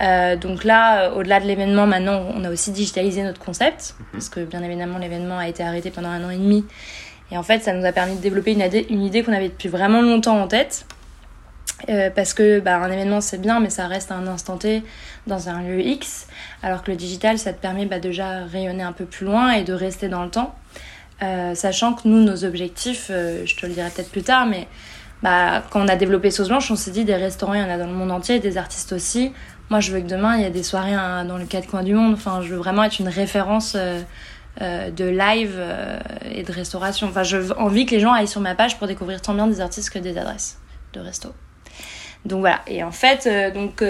Euh, 0.00 0.36
donc 0.36 0.64
là, 0.64 1.10
au-delà 1.12 1.40
de 1.40 1.46
l'événement, 1.46 1.86
maintenant, 1.86 2.24
on 2.34 2.44
a 2.44 2.50
aussi 2.50 2.70
digitalisé 2.70 3.22
notre 3.22 3.40
concept 3.40 3.94
mhm. 3.98 4.06
parce 4.12 4.28
que 4.28 4.40
bien 4.40 4.62
évidemment, 4.62 4.98
l'événement 4.98 5.38
a 5.38 5.48
été 5.48 5.62
arrêté 5.62 5.90
pendant 5.90 6.08
un 6.08 6.24
an 6.24 6.30
et 6.30 6.36
demi. 6.36 6.64
Et 7.30 7.36
en 7.36 7.42
fait, 7.42 7.60
ça 7.60 7.72
nous 7.72 7.84
a 7.84 7.92
permis 7.92 8.16
de 8.16 8.20
développer 8.20 8.52
une 8.52 8.60
idée, 8.60 8.86
une 8.88 9.02
idée 9.02 9.22
qu'on 9.22 9.32
avait 9.32 9.48
depuis 9.48 9.68
vraiment 9.68 10.00
longtemps 10.00 10.40
en 10.40 10.48
tête. 10.48 10.86
Euh, 11.90 12.08
parce 12.08 12.32
que 12.32 12.58
bah, 12.58 12.78
un 12.78 12.90
événement 12.90 13.20
c'est 13.20 13.40
bien, 13.40 13.60
mais 13.60 13.68
ça 13.68 13.86
reste 13.86 14.10
un 14.10 14.26
instant 14.26 14.56
T 14.56 14.82
dans 15.26 15.50
un 15.50 15.60
lieu 15.62 15.80
X, 15.80 16.26
alors 16.62 16.82
que 16.82 16.90
le 16.90 16.96
digital 16.96 17.38
ça 17.38 17.52
te 17.52 17.60
permet 17.60 17.84
bah, 17.84 17.98
déjà 17.98 18.44
rayonner 18.44 18.82
un 18.82 18.92
peu 18.92 19.04
plus 19.04 19.26
loin 19.26 19.50
et 19.50 19.62
de 19.62 19.74
rester 19.74 20.08
dans 20.08 20.24
le 20.24 20.30
temps. 20.30 20.54
Euh, 21.22 21.54
sachant 21.54 21.94
que 21.94 22.06
nous, 22.06 22.22
nos 22.22 22.44
objectifs, 22.44 23.06
euh, 23.10 23.46
je 23.46 23.56
te 23.56 23.64
le 23.64 23.72
dirai 23.72 23.88
peut-être 23.88 24.10
plus 24.10 24.22
tard, 24.22 24.46
mais 24.46 24.68
bah, 25.22 25.62
quand 25.70 25.80
on 25.82 25.88
a 25.88 25.96
développé 25.96 26.30
Sauce 26.30 26.48
Blanche, 26.48 26.70
on 26.70 26.76
s'est 26.76 26.90
dit 26.90 27.04
des 27.04 27.14
restaurants, 27.14 27.54
il 27.54 27.60
y 27.60 27.64
en 27.64 27.70
a 27.70 27.78
dans 27.78 27.86
le 27.86 27.94
monde 27.94 28.10
entier, 28.10 28.38
des 28.38 28.58
artistes 28.58 28.92
aussi. 28.92 29.32
Moi, 29.70 29.80
je 29.80 29.92
veux 29.92 30.00
que 30.00 30.06
demain, 30.06 30.36
il 30.36 30.42
y 30.42 30.44
ait 30.44 30.50
des 30.50 30.62
soirées 30.62 30.92
hein, 30.92 31.24
dans 31.24 31.38
le 31.38 31.46
quatre 31.46 31.68
coins 31.68 31.82
du 31.82 31.94
monde. 31.94 32.14
Enfin, 32.14 32.40
je 32.42 32.48
veux 32.48 32.58
vraiment 32.58 32.84
être 32.84 33.00
une 33.00 33.08
référence 33.08 33.76
euh, 33.76 34.90
de 34.90 35.04
live 35.04 35.60
et 36.30 36.42
de 36.42 36.52
restauration. 36.52 37.08
Enfin, 37.08 37.22
j'ai 37.22 37.40
envie 37.56 37.86
que 37.86 37.92
les 37.92 38.00
gens 38.00 38.12
aillent 38.12 38.28
sur 38.28 38.42
ma 38.42 38.54
page 38.54 38.78
pour 38.78 38.86
découvrir 38.86 39.20
tant 39.22 39.34
bien 39.34 39.46
des 39.46 39.60
artistes 39.60 39.90
que 39.90 39.98
des 39.98 40.18
adresses 40.18 40.58
de 40.92 41.00
resto. 41.00 41.34
Donc 42.26 42.40
voilà. 42.40 42.60
Et 42.66 42.84
en 42.84 42.92
fait, 42.92 43.28
donc, 43.54 43.82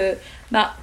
bah, 0.50 0.74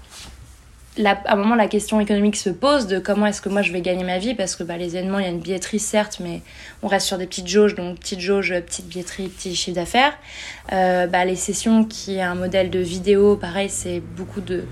à 1.03 1.33
un 1.33 1.35
moment, 1.35 1.55
la 1.55 1.67
question 1.67 1.99
économique 1.99 2.35
se 2.35 2.49
pose 2.49 2.87
de 2.87 2.99
comment 2.99 3.25
est-ce 3.25 3.41
que 3.41 3.49
moi 3.49 3.61
je 3.61 3.71
vais 3.71 3.81
gagner 3.81 4.03
ma 4.03 4.19
vie 4.19 4.35
parce 4.35 4.55
que 4.55 4.63
bah, 4.63 4.77
les 4.77 4.95
événements, 4.95 5.19
il 5.19 5.25
y 5.25 5.27
a 5.27 5.31
une 5.31 5.39
billetterie 5.39 5.79
certes, 5.79 6.19
mais 6.21 6.41
on 6.83 6.87
reste 6.87 7.07
sur 7.07 7.17
des 7.17 7.25
petites 7.25 7.47
jauges, 7.47 7.75
donc 7.75 7.99
petite 7.99 8.19
jauge, 8.19 8.53
petite 8.65 8.87
billetterie, 8.87 9.29
petit 9.29 9.55
chiffre 9.55 9.75
d'affaires. 9.75 10.13
Euh, 10.71 11.07
bah, 11.07 11.25
les 11.25 11.35
sessions 11.35 11.83
qui 11.83 12.17
est 12.17 12.21
un 12.21 12.35
modèle 12.35 12.69
de 12.69 12.79
vidéo, 12.79 13.35
pareil, 13.35 13.69
c'est 13.69 14.01
beaucoup 14.01 14.41
de, 14.41 14.65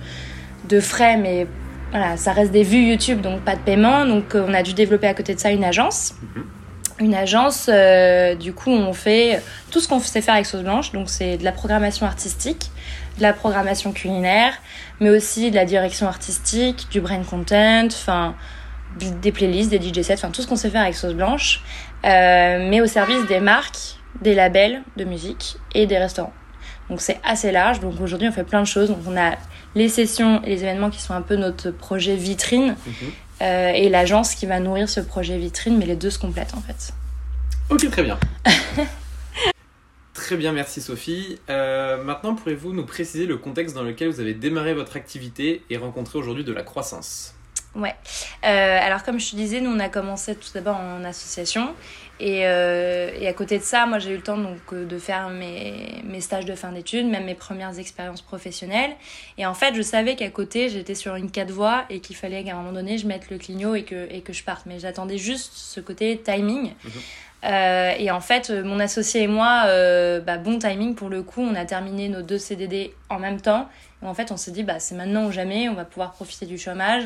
de 0.70 0.80
frais, 0.80 1.18
mais 1.18 1.48
voilà, 1.90 2.18
ça 2.18 2.34
reste 2.34 2.52
des 2.52 2.64
vues 2.64 2.84
YouTube, 2.84 3.22
donc 3.22 3.42
pas 3.42 3.56
de 3.56 3.62
paiement. 3.62 4.06
Donc 4.06 4.36
euh, 4.36 4.46
on 4.48 4.54
a 4.54 4.62
dû 4.62 4.74
développer 4.74 5.08
à 5.08 5.14
côté 5.14 5.34
de 5.34 5.40
ça 5.40 5.50
une 5.50 5.64
agence. 5.64 6.14
Mhm. 6.22 6.44
Une 7.00 7.16
agence, 7.16 7.68
euh, 7.68 8.36
du 8.36 8.54
coup, 8.54 8.70
on 8.70 8.94
fait 8.94 9.42
tout 9.72 9.80
ce 9.80 9.88
qu'on 9.88 10.00
sait 10.00 10.22
faire 10.22 10.36
avec 10.36 10.46
Sauce 10.46 10.62
Blanche, 10.62 10.92
donc 10.92 11.10
c'est 11.10 11.38
de 11.38 11.44
la 11.44 11.52
programmation 11.52 12.06
artistique 12.06 12.70
de 13.22 13.24
la 13.24 13.34
programmation 13.34 13.94
culinaire, 13.94 14.54
mais 15.00 15.10
aussi 15.10 15.52
de 15.52 15.56
la 15.56 15.66
direction 15.66 16.08
artistique, 16.08 16.88
du 16.90 17.02
brain 17.02 17.24
content, 17.24 17.86
enfin 17.86 18.36
des 19.00 19.32
playlists, 19.32 19.70
des 19.70 19.80
DJ 19.80 20.02
sets, 20.02 20.16
enfin 20.16 20.32
tout 20.32 20.42
ce 20.42 20.48
qu'on 20.48 20.56
sait 20.56 20.70
faire 20.70 20.82
avec 20.82 20.96
Sauce 20.96 21.14
Blanche, 21.14 21.62
euh, 22.04 22.68
mais 22.70 22.82
au 22.82 22.88
service 22.88 23.26
des 23.28 23.40
marques, 23.40 23.98
des 24.22 24.34
labels 24.34 24.82
de 24.98 25.06
musique 25.06 25.58
et 25.74 25.86
des 25.86 25.98
restaurants. 25.98 26.34
Donc 26.90 27.00
c'est 27.00 27.20
assez 27.24 27.52
large. 27.52 27.80
Donc 27.80 28.02
aujourd'hui 28.02 28.28
on 28.28 28.32
fait 28.32 28.44
plein 28.44 28.60
de 28.60 28.68
choses. 28.68 28.90
Donc 28.90 29.00
on 29.08 29.16
a 29.16 29.36
les 29.76 29.88
sessions 29.88 30.42
et 30.44 30.50
les 30.50 30.64
événements 30.64 30.90
qui 30.90 31.00
sont 31.00 31.14
un 31.14 31.22
peu 31.22 31.36
notre 31.36 31.72
projet 31.72 32.16
vitrine 32.16 32.76
mhm. 32.86 32.94
euh, 33.44 33.70
et 33.70 33.88
l'agence 33.88 34.36
qui 34.36 34.46
va 34.48 34.60
nourrir 34.60 34.90
ce 34.90 35.00
projet 35.00 35.38
vitrine, 35.38 35.78
mais 35.78 35.86
les 35.86 35.96
deux 35.96 36.10
se 36.10 36.20
complètent 36.20 36.56
en 36.56 36.62
fait. 36.62 36.92
Ok, 37.70 37.90
très 37.90 38.04
bien. 38.04 38.20
Très 40.22 40.38
bien, 40.38 40.52
merci 40.52 40.82
Sophie. 40.82 41.40
Euh, 41.50 42.04
maintenant, 42.04 42.36
pourriez-vous 42.36 42.74
nous 42.74 42.86
préciser 42.86 43.26
le 43.26 43.38
contexte 43.38 43.74
dans 43.74 43.82
lequel 43.82 44.08
vous 44.10 44.20
avez 44.20 44.36
démarré 44.36 44.76
votre 44.76 44.96
activité 44.96 45.64
et 45.72 45.78
rencontré 45.78 46.20
aujourd'hui 46.20 46.44
de 46.44 46.54
la 46.54 46.62
croissance? 46.62 47.34
Ouais. 47.74 47.96
Euh, 48.46 48.80
alors 48.82 49.04
comme 49.04 49.20
je 49.20 49.32
te 49.32 49.36
disais, 49.36 49.62
nous 49.62 49.72
on 49.72 49.80
a 49.80 49.88
commencé 49.88 50.36
tout 50.36 50.50
d'abord 50.54 50.76
en 50.76 51.06
association 51.06 51.74
et, 52.20 52.46
euh, 52.46 53.10
et, 53.20 53.28
à 53.28 53.34
côté 53.34 53.58
de 53.58 53.64
ça, 53.64 53.86
moi 53.86 53.98
j'ai 53.98 54.12
eu 54.12 54.18
le 54.18 54.22
temps 54.22 54.38
donc 54.38 54.76
de 54.76 55.00
faire 55.00 55.30
mes, 55.30 56.04
mes 56.04 56.22
stages 56.22 56.46
de 56.46 56.54
fin 56.54 56.72
d'études, 56.72 57.08
même 57.08 57.26
mes 57.26 57.34
premières 57.34 57.80
expériences 57.80 58.22
professionnelles. 58.22 58.92
Et 59.40 59.46
en 59.46 59.56
fait, 59.56 59.74
je 59.74 59.82
savais 59.82 60.16
qu'à 60.16 60.30
côté 60.30 60.70
j'étais 60.70 60.96
sur 60.96 61.16
une 61.16 61.32
quatre 61.32 61.50
voies 61.50 61.86
et 61.90 62.00
qu'il 62.00 62.16
fallait 62.16 62.44
qu'à 62.44 62.52
un 62.52 62.58
moment 62.58 62.74
donné 62.74 62.98
je 62.98 63.08
mette 63.08 63.32
le 63.32 63.38
clignot 63.38 63.74
et 63.74 63.84
que, 63.84 64.08
et 64.12 64.22
que 64.22 64.34
je 64.34 64.44
parte. 64.44 64.66
Mais 64.66 64.78
j'attendais 64.78 65.18
juste 65.18 65.54
ce 65.56 65.80
côté 65.80 66.22
timing. 66.22 66.74
Euh, 67.44 67.94
et 67.98 68.12
en 68.12 68.22
fait, 68.22 68.52
mon 68.52 68.80
associé 68.80 69.24
et 69.24 69.28
moi, 69.28 69.64
euh, 69.66 70.20
bah, 70.20 70.38
bon 70.38 70.60
timing 70.60 70.94
pour 70.94 71.10
le 71.10 71.24
coup, 71.24 71.42
on 71.42 71.56
a 71.56 71.66
terminé 71.66 72.08
nos 72.10 72.22
deux 72.22 72.38
CDD 72.38 72.94
en 73.10 73.20
même 73.20 73.42
temps. 73.42 73.68
Et 74.04 74.06
en 74.06 74.14
fait, 74.14 74.32
on 74.32 74.38
s'est 74.38 74.52
dit, 74.52 74.64
bah, 74.64 74.80
c'est 74.80 74.96
maintenant 74.96 75.26
ou 75.26 75.32
jamais, 75.32 75.70
on 75.70 75.74
va 75.74 75.86
pouvoir 75.86 76.12
profiter 76.12 76.46
du 76.46 76.58
chômage. 76.58 77.04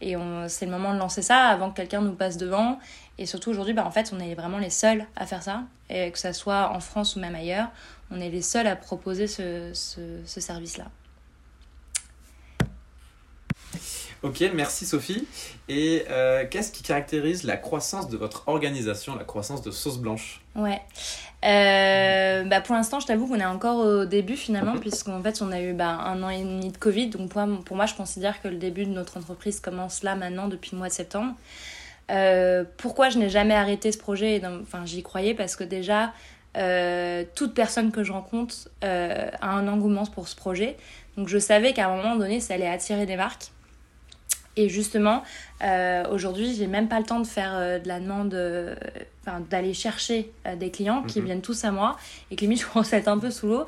Et 0.00 0.16
c'est 0.48 0.64
le 0.64 0.72
moment 0.72 0.94
de 0.94 0.98
lancer 0.98 1.22
ça 1.22 1.48
avant 1.48 1.70
que 1.70 1.76
quelqu'un 1.76 2.00
nous 2.00 2.14
passe 2.14 2.36
devant. 2.36 2.78
Et 3.18 3.26
surtout 3.26 3.50
aujourd'hui, 3.50 3.74
bah, 3.74 3.84
en 3.84 3.90
fait, 3.90 4.12
on 4.14 4.20
est 4.20 4.34
vraiment 4.34 4.58
les 4.58 4.70
seuls 4.70 5.06
à 5.14 5.26
faire 5.26 5.42
ça. 5.42 5.64
Et 5.90 6.10
que 6.10 6.18
ça 6.18 6.32
soit 6.32 6.70
en 6.70 6.80
France 6.80 7.16
ou 7.16 7.20
même 7.20 7.34
ailleurs, 7.34 7.68
on 8.10 8.20
est 8.20 8.30
les 8.30 8.42
seuls 8.42 8.66
à 8.66 8.76
proposer 8.76 9.26
ce, 9.26 9.72
ce, 9.74 10.20
ce 10.24 10.40
service-là. 10.40 10.86
Ok, 14.22 14.44
merci 14.54 14.84
Sophie. 14.84 15.26
Et 15.68 16.04
euh, 16.10 16.44
qu'est-ce 16.50 16.72
qui 16.72 16.82
caractérise 16.82 17.44
la 17.44 17.56
croissance 17.56 18.08
de 18.08 18.18
votre 18.18 18.48
organisation, 18.48 19.16
la 19.16 19.24
croissance 19.24 19.62
de 19.62 19.70
Sauce 19.70 19.98
Blanche? 19.98 20.42
Ouais. 20.54 20.80
Euh, 21.44 22.44
bah 22.44 22.60
pour 22.60 22.74
l'instant, 22.74 23.00
je 23.00 23.06
t'avoue 23.06 23.26
qu'on 23.26 23.40
est 23.40 23.44
encore 23.44 23.78
au 23.78 24.04
début 24.04 24.36
finalement, 24.36 24.76
puisqu'en 24.76 25.22
fait, 25.22 25.40
on 25.42 25.52
a 25.52 25.60
eu 25.60 25.72
bah, 25.72 25.88
un 25.88 26.22
an 26.22 26.28
et 26.28 26.42
demi 26.42 26.70
de 26.70 26.76
Covid. 26.76 27.08
Donc 27.08 27.30
pour, 27.30 27.42
pour 27.64 27.76
moi, 27.76 27.86
je 27.86 27.94
considère 27.94 28.42
que 28.42 28.48
le 28.48 28.56
début 28.56 28.84
de 28.84 28.90
notre 28.90 29.16
entreprise 29.16 29.60
commence 29.60 30.02
là 30.02 30.14
maintenant, 30.14 30.48
depuis 30.48 30.70
le 30.72 30.78
mois 30.78 30.88
de 30.88 30.92
septembre. 30.92 31.34
Euh, 32.10 32.64
pourquoi 32.76 33.08
je 33.08 33.18
n'ai 33.18 33.30
jamais 33.30 33.54
arrêté 33.54 33.92
ce 33.92 33.98
projet 33.98 34.42
Enfin, 34.62 34.84
j'y 34.84 35.02
croyais? 35.02 35.34
Parce 35.34 35.56
que 35.56 35.64
déjà, 35.64 36.12
toute 37.34 37.54
personne 37.54 37.90
que 37.90 38.02
je 38.04 38.12
rencontre 38.12 38.68
a 38.82 39.50
un 39.50 39.68
engouement 39.68 40.06
pour 40.06 40.28
ce 40.28 40.36
projet. 40.36 40.76
Donc 41.16 41.28
je 41.28 41.38
savais 41.38 41.72
qu'à 41.72 41.88
un 41.88 41.96
moment 41.96 42.16
donné, 42.16 42.40
ça 42.40 42.54
allait 42.54 42.68
attirer 42.68 43.06
des 43.06 43.16
marques. 43.16 43.50
Et 44.56 44.68
justement, 44.68 45.22
euh, 45.62 46.04
aujourd'hui, 46.10 46.54
j'ai 46.54 46.66
même 46.66 46.88
pas 46.88 46.98
le 46.98 47.06
temps 47.06 47.20
de 47.20 47.26
faire 47.26 47.52
euh, 47.54 47.78
de 47.78 47.86
la 47.88 48.00
demande, 48.00 48.34
euh, 48.34 48.74
d'aller 49.48 49.74
chercher 49.74 50.32
euh, 50.46 50.56
des 50.56 50.70
clients 50.70 51.02
qui 51.02 51.20
Mhm. 51.20 51.24
viennent 51.26 51.40
tous 51.42 51.64
à 51.64 51.70
moi 51.70 51.96
et 52.30 52.36
que 52.36 52.40
limite 52.42 52.60
je 52.62 52.66
commence 52.66 52.92
à 52.92 52.96
être 52.98 53.08
un 53.08 53.18
peu 53.18 53.30
sous 53.30 53.46
l'eau. 53.46 53.66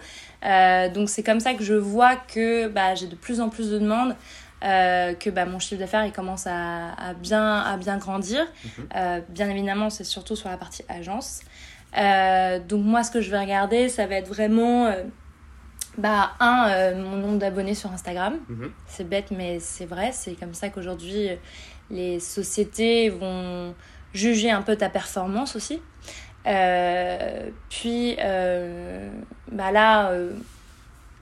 donc 0.94 1.08
c'est 1.08 1.22
comme 1.22 1.40
ça 1.40 1.54
que 1.54 1.62
je 1.62 1.74
vois 1.74 2.16
que 2.16 2.66
bah, 2.68 2.94
j'ai 2.96 3.06
de 3.06 3.14
plus 3.14 3.40
en 3.40 3.48
plus 3.48 3.70
de 3.70 3.78
demandes. 3.78 4.16
euh, 4.64 5.14
que 5.14 5.28
bah, 5.30 5.44
mon 5.44 5.58
chiffre 5.58 5.80
d'affaires 5.80 6.04
il 6.06 6.12
commence 6.12 6.46
à, 6.46 6.92
à 6.92 7.14
bien, 7.14 7.56
à 7.60 7.76
bien 7.76 7.96
grandir. 7.98 8.44
Mhm. 8.64 8.70
Euh, 8.94 9.20
bien 9.28 9.48
évidemment, 9.50 9.90
c'est 9.90 10.04
surtout 10.04 10.36
sur 10.36 10.48
la 10.48 10.56
partie 10.56 10.84
agence. 10.88 11.40
Euh, 11.96 12.58
donc 12.60 12.84
moi, 12.84 13.02
ce 13.02 13.10
que 13.10 13.20
je 13.20 13.30
vais 13.30 13.40
regarder, 13.40 13.88
ça 13.88 14.06
va 14.06 14.14
être 14.16 14.28
vraiment, 14.28 14.86
euh, 14.86 15.02
bah, 15.98 16.32
un, 16.40 16.68
euh, 16.68 17.02
mon 17.02 17.16
nombre 17.16 17.38
d'abonnés 17.38 17.74
sur 17.74 17.90
Instagram. 17.92 18.38
Mhm. 18.48 18.70
C'est 18.86 19.08
bête, 19.08 19.30
mais 19.30 19.60
c'est 19.60 19.86
vrai. 19.86 20.10
C'est 20.12 20.32
comme 20.32 20.54
ça 20.54 20.70
qu'aujourd'hui, 20.70 21.28
euh, 21.28 21.36
les 21.90 22.20
sociétés 22.20 23.10
vont 23.10 23.74
juger 24.14 24.50
un 24.50 24.62
peu 24.62 24.76
ta 24.76 24.88
performance 24.88 25.56
aussi. 25.56 25.80
Euh, 26.46 27.50
puis, 27.68 28.16
euh, 28.18 29.10
bah 29.50 29.70
là, 29.70 30.12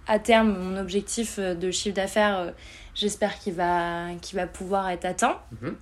à 0.06 0.18
terme, 0.18 0.56
mon 0.56 0.76
objectif 0.78 1.38
de 1.38 1.70
chiffre 1.70 1.96
d'affaires, 1.96 2.52
j'espère 2.94 3.38
qu'il 3.38 3.54
va, 3.54 4.14
pouvoir 4.52 4.90
être 4.90 5.04
atteint. 5.04 5.38
Mhm. 5.60 5.76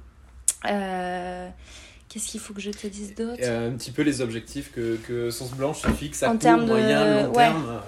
Qu'est-ce 2.09 2.29
qu'il 2.29 2.41
faut 2.41 2.55
que 2.55 2.61
je 2.61 2.71
te 2.71 2.87
dise 2.87 3.15
d'autre 3.15 3.41
Euh, 3.43 3.69
un 3.71 3.77
petit 3.77 3.91
peu 3.91 4.01
les 4.03 4.21
objectifs 4.23 4.73
que, 4.73 4.97
que 5.07 5.31
Sauce 5.31 5.51
Blanche 5.51 5.81
se 5.83 5.89
fixe 5.89 6.23
à 6.23 6.29
En 6.29 6.31
court, 6.33 6.41
termes 6.41 6.63
de- 6.63 6.67
moyen, 6.67 7.23
long 7.25 7.29
ouais. 7.29 7.35
terme, 7.35 7.67
euh, 7.69 7.79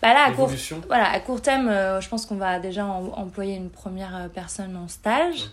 Bah 0.00 0.14
là, 0.14 0.24
à 0.26 0.32
court, 0.32 0.50
voilà, 0.86 1.10
à 1.10 1.20
court 1.20 1.42
terme, 1.42 1.68
euh, 1.68 2.00
je 2.00 2.08
pense 2.08 2.24
qu'on 2.24 2.36
va 2.36 2.58
déjà 2.58 2.84
em- 2.86 3.12
employer 3.14 3.54
une 3.54 3.68
première 3.68 4.30
personne 4.34 4.74
en 4.76 4.88
stage. 4.88 5.44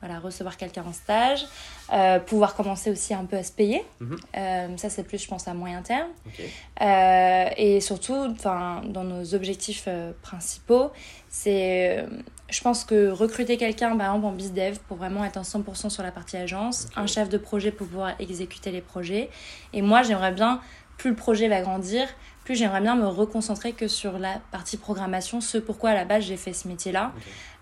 Voilà, 0.00 0.20
recevoir 0.20 0.56
quelqu'un 0.58 0.84
en 0.86 0.92
stage, 0.92 1.46
euh, 1.92 2.18
pouvoir 2.20 2.54
commencer 2.54 2.90
aussi 2.90 3.14
un 3.14 3.24
peu 3.24 3.36
à 3.38 3.42
se 3.42 3.52
payer. 3.52 3.82
Mhm. 4.00 4.18
Ça, 4.76 4.90
c'est 4.90 5.02
plus, 5.02 5.18
je 5.22 5.26
pense, 5.28 5.48
à 5.48 5.54
moyen 5.54 5.82
terme. 5.82 6.08
Et 7.56 7.80
surtout, 7.80 8.28
dans 8.44 9.04
nos 9.04 9.34
objectifs 9.34 9.88
principaux, 10.22 10.90
c'est, 11.28 12.04
je 12.54 12.60
pense 12.60 12.84
que 12.84 13.10
recruter 13.10 13.56
quelqu'un, 13.56 13.96
par 13.96 14.14
exemple, 14.14 14.26
en 14.26 14.32
BizDev 14.32 14.78
pour 14.86 14.96
vraiment 14.96 15.24
être 15.24 15.38
en 15.38 15.42
100% 15.42 15.90
sur 15.90 16.04
la 16.04 16.12
partie 16.12 16.36
agence, 16.36 16.86
un 16.94 17.08
chef 17.08 17.28
de 17.28 17.36
projet 17.36 17.72
pour 17.72 17.88
pouvoir 17.88 18.12
exécuter 18.20 18.70
les 18.70 18.80
projets. 18.80 19.28
Et 19.72 19.82
moi, 19.82 20.04
j'aimerais 20.04 20.30
bien, 20.30 20.60
plus 20.96 21.10
le 21.10 21.16
projet 21.16 21.48
va 21.48 21.62
grandir, 21.62 22.06
plus 22.44 22.54
j'aimerais 22.54 22.80
bien 22.80 22.94
me 22.94 23.08
reconcentrer 23.08 23.72
que 23.72 23.88
sur 23.88 24.20
la 24.20 24.40
partie 24.52 24.76
programmation, 24.76 25.40
ce 25.40 25.58
pourquoi 25.58 25.90
à 25.90 25.94
la 25.94 26.04
base 26.04 26.24
j'ai 26.24 26.36
fait 26.36 26.52
ce 26.52 26.68
métier-là. 26.68 27.12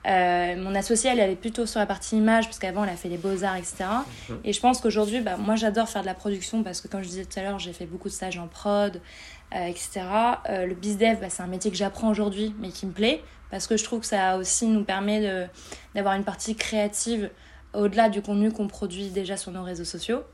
Euh, 0.07 0.57
mon 0.63 0.75
associée, 0.75 1.09
elle, 1.09 1.21
elle 1.21 1.31
est 1.31 1.37
plutôt 1.37 1.65
sur 1.65 1.81
la 1.81 1.87
partie 1.87 2.19
image, 2.19 2.45
parce 2.45 2.59
qu'avant, 2.59 2.85
elle 2.85 2.91
a 2.91 2.97
fait 2.97 3.09
les 3.09 3.17
beaux-arts, 3.17 3.57
etc. 3.57 3.85
Mhm. 4.29 4.41
Et 4.45 4.53
je 4.53 4.61
pense 4.61 4.83
qu'aujourd'hui, 4.83 5.21
bah, 5.21 5.39
moi, 5.39 5.57
j'adore 5.57 5.89
faire 5.89 6.03
de 6.03 6.07
la 6.07 6.15
production, 6.15 6.63
parce 6.63 6.83
que 6.83 6.89
comme 6.89 7.03
je 7.03 7.09
disais 7.09 7.25
tout 7.25 7.39
à 7.39 7.43
l'heure, 7.45 7.59
j'ai 7.59 7.73
fait 7.73 7.87
beaucoup 7.87 8.09
de 8.09 8.15
stages 8.15 8.37
en 8.37 8.47
prod, 8.47 9.01
euh, 9.55 9.67
etc. 9.67 10.03
Euh, 10.51 10.67
le 10.67 10.75
bizdev, 10.75 11.19
bah, 11.19 11.31
c'est 11.31 11.43
un 11.43 11.47
métier 11.47 11.71
que 11.71 11.79
j'apprends 11.79 12.11
aujourd'hui, 12.11 12.55
mais 12.59 12.69
qui 12.69 12.85
me 12.85 12.93
plaît, 12.93 13.23
parce 13.53 13.69
que 13.69 13.77
je 13.77 13.85
trouve 13.85 14.01
que 14.01 14.07
ça 14.07 14.37
aussi 14.39 14.67
nous 14.67 14.83
permet 14.83 15.49
d'avoir 15.95 16.15
une 16.15 16.25
partie 16.25 16.57
créative 16.57 17.31
au-delà 17.73 18.09
du 18.09 18.23
contenu 18.23 18.51
qu'on 18.51 18.67
produit 18.67 19.11
déjà 19.11 19.37
sur 19.37 19.53
nos 19.53 19.63
réseaux 19.63 19.85
sociaux. 19.85 20.25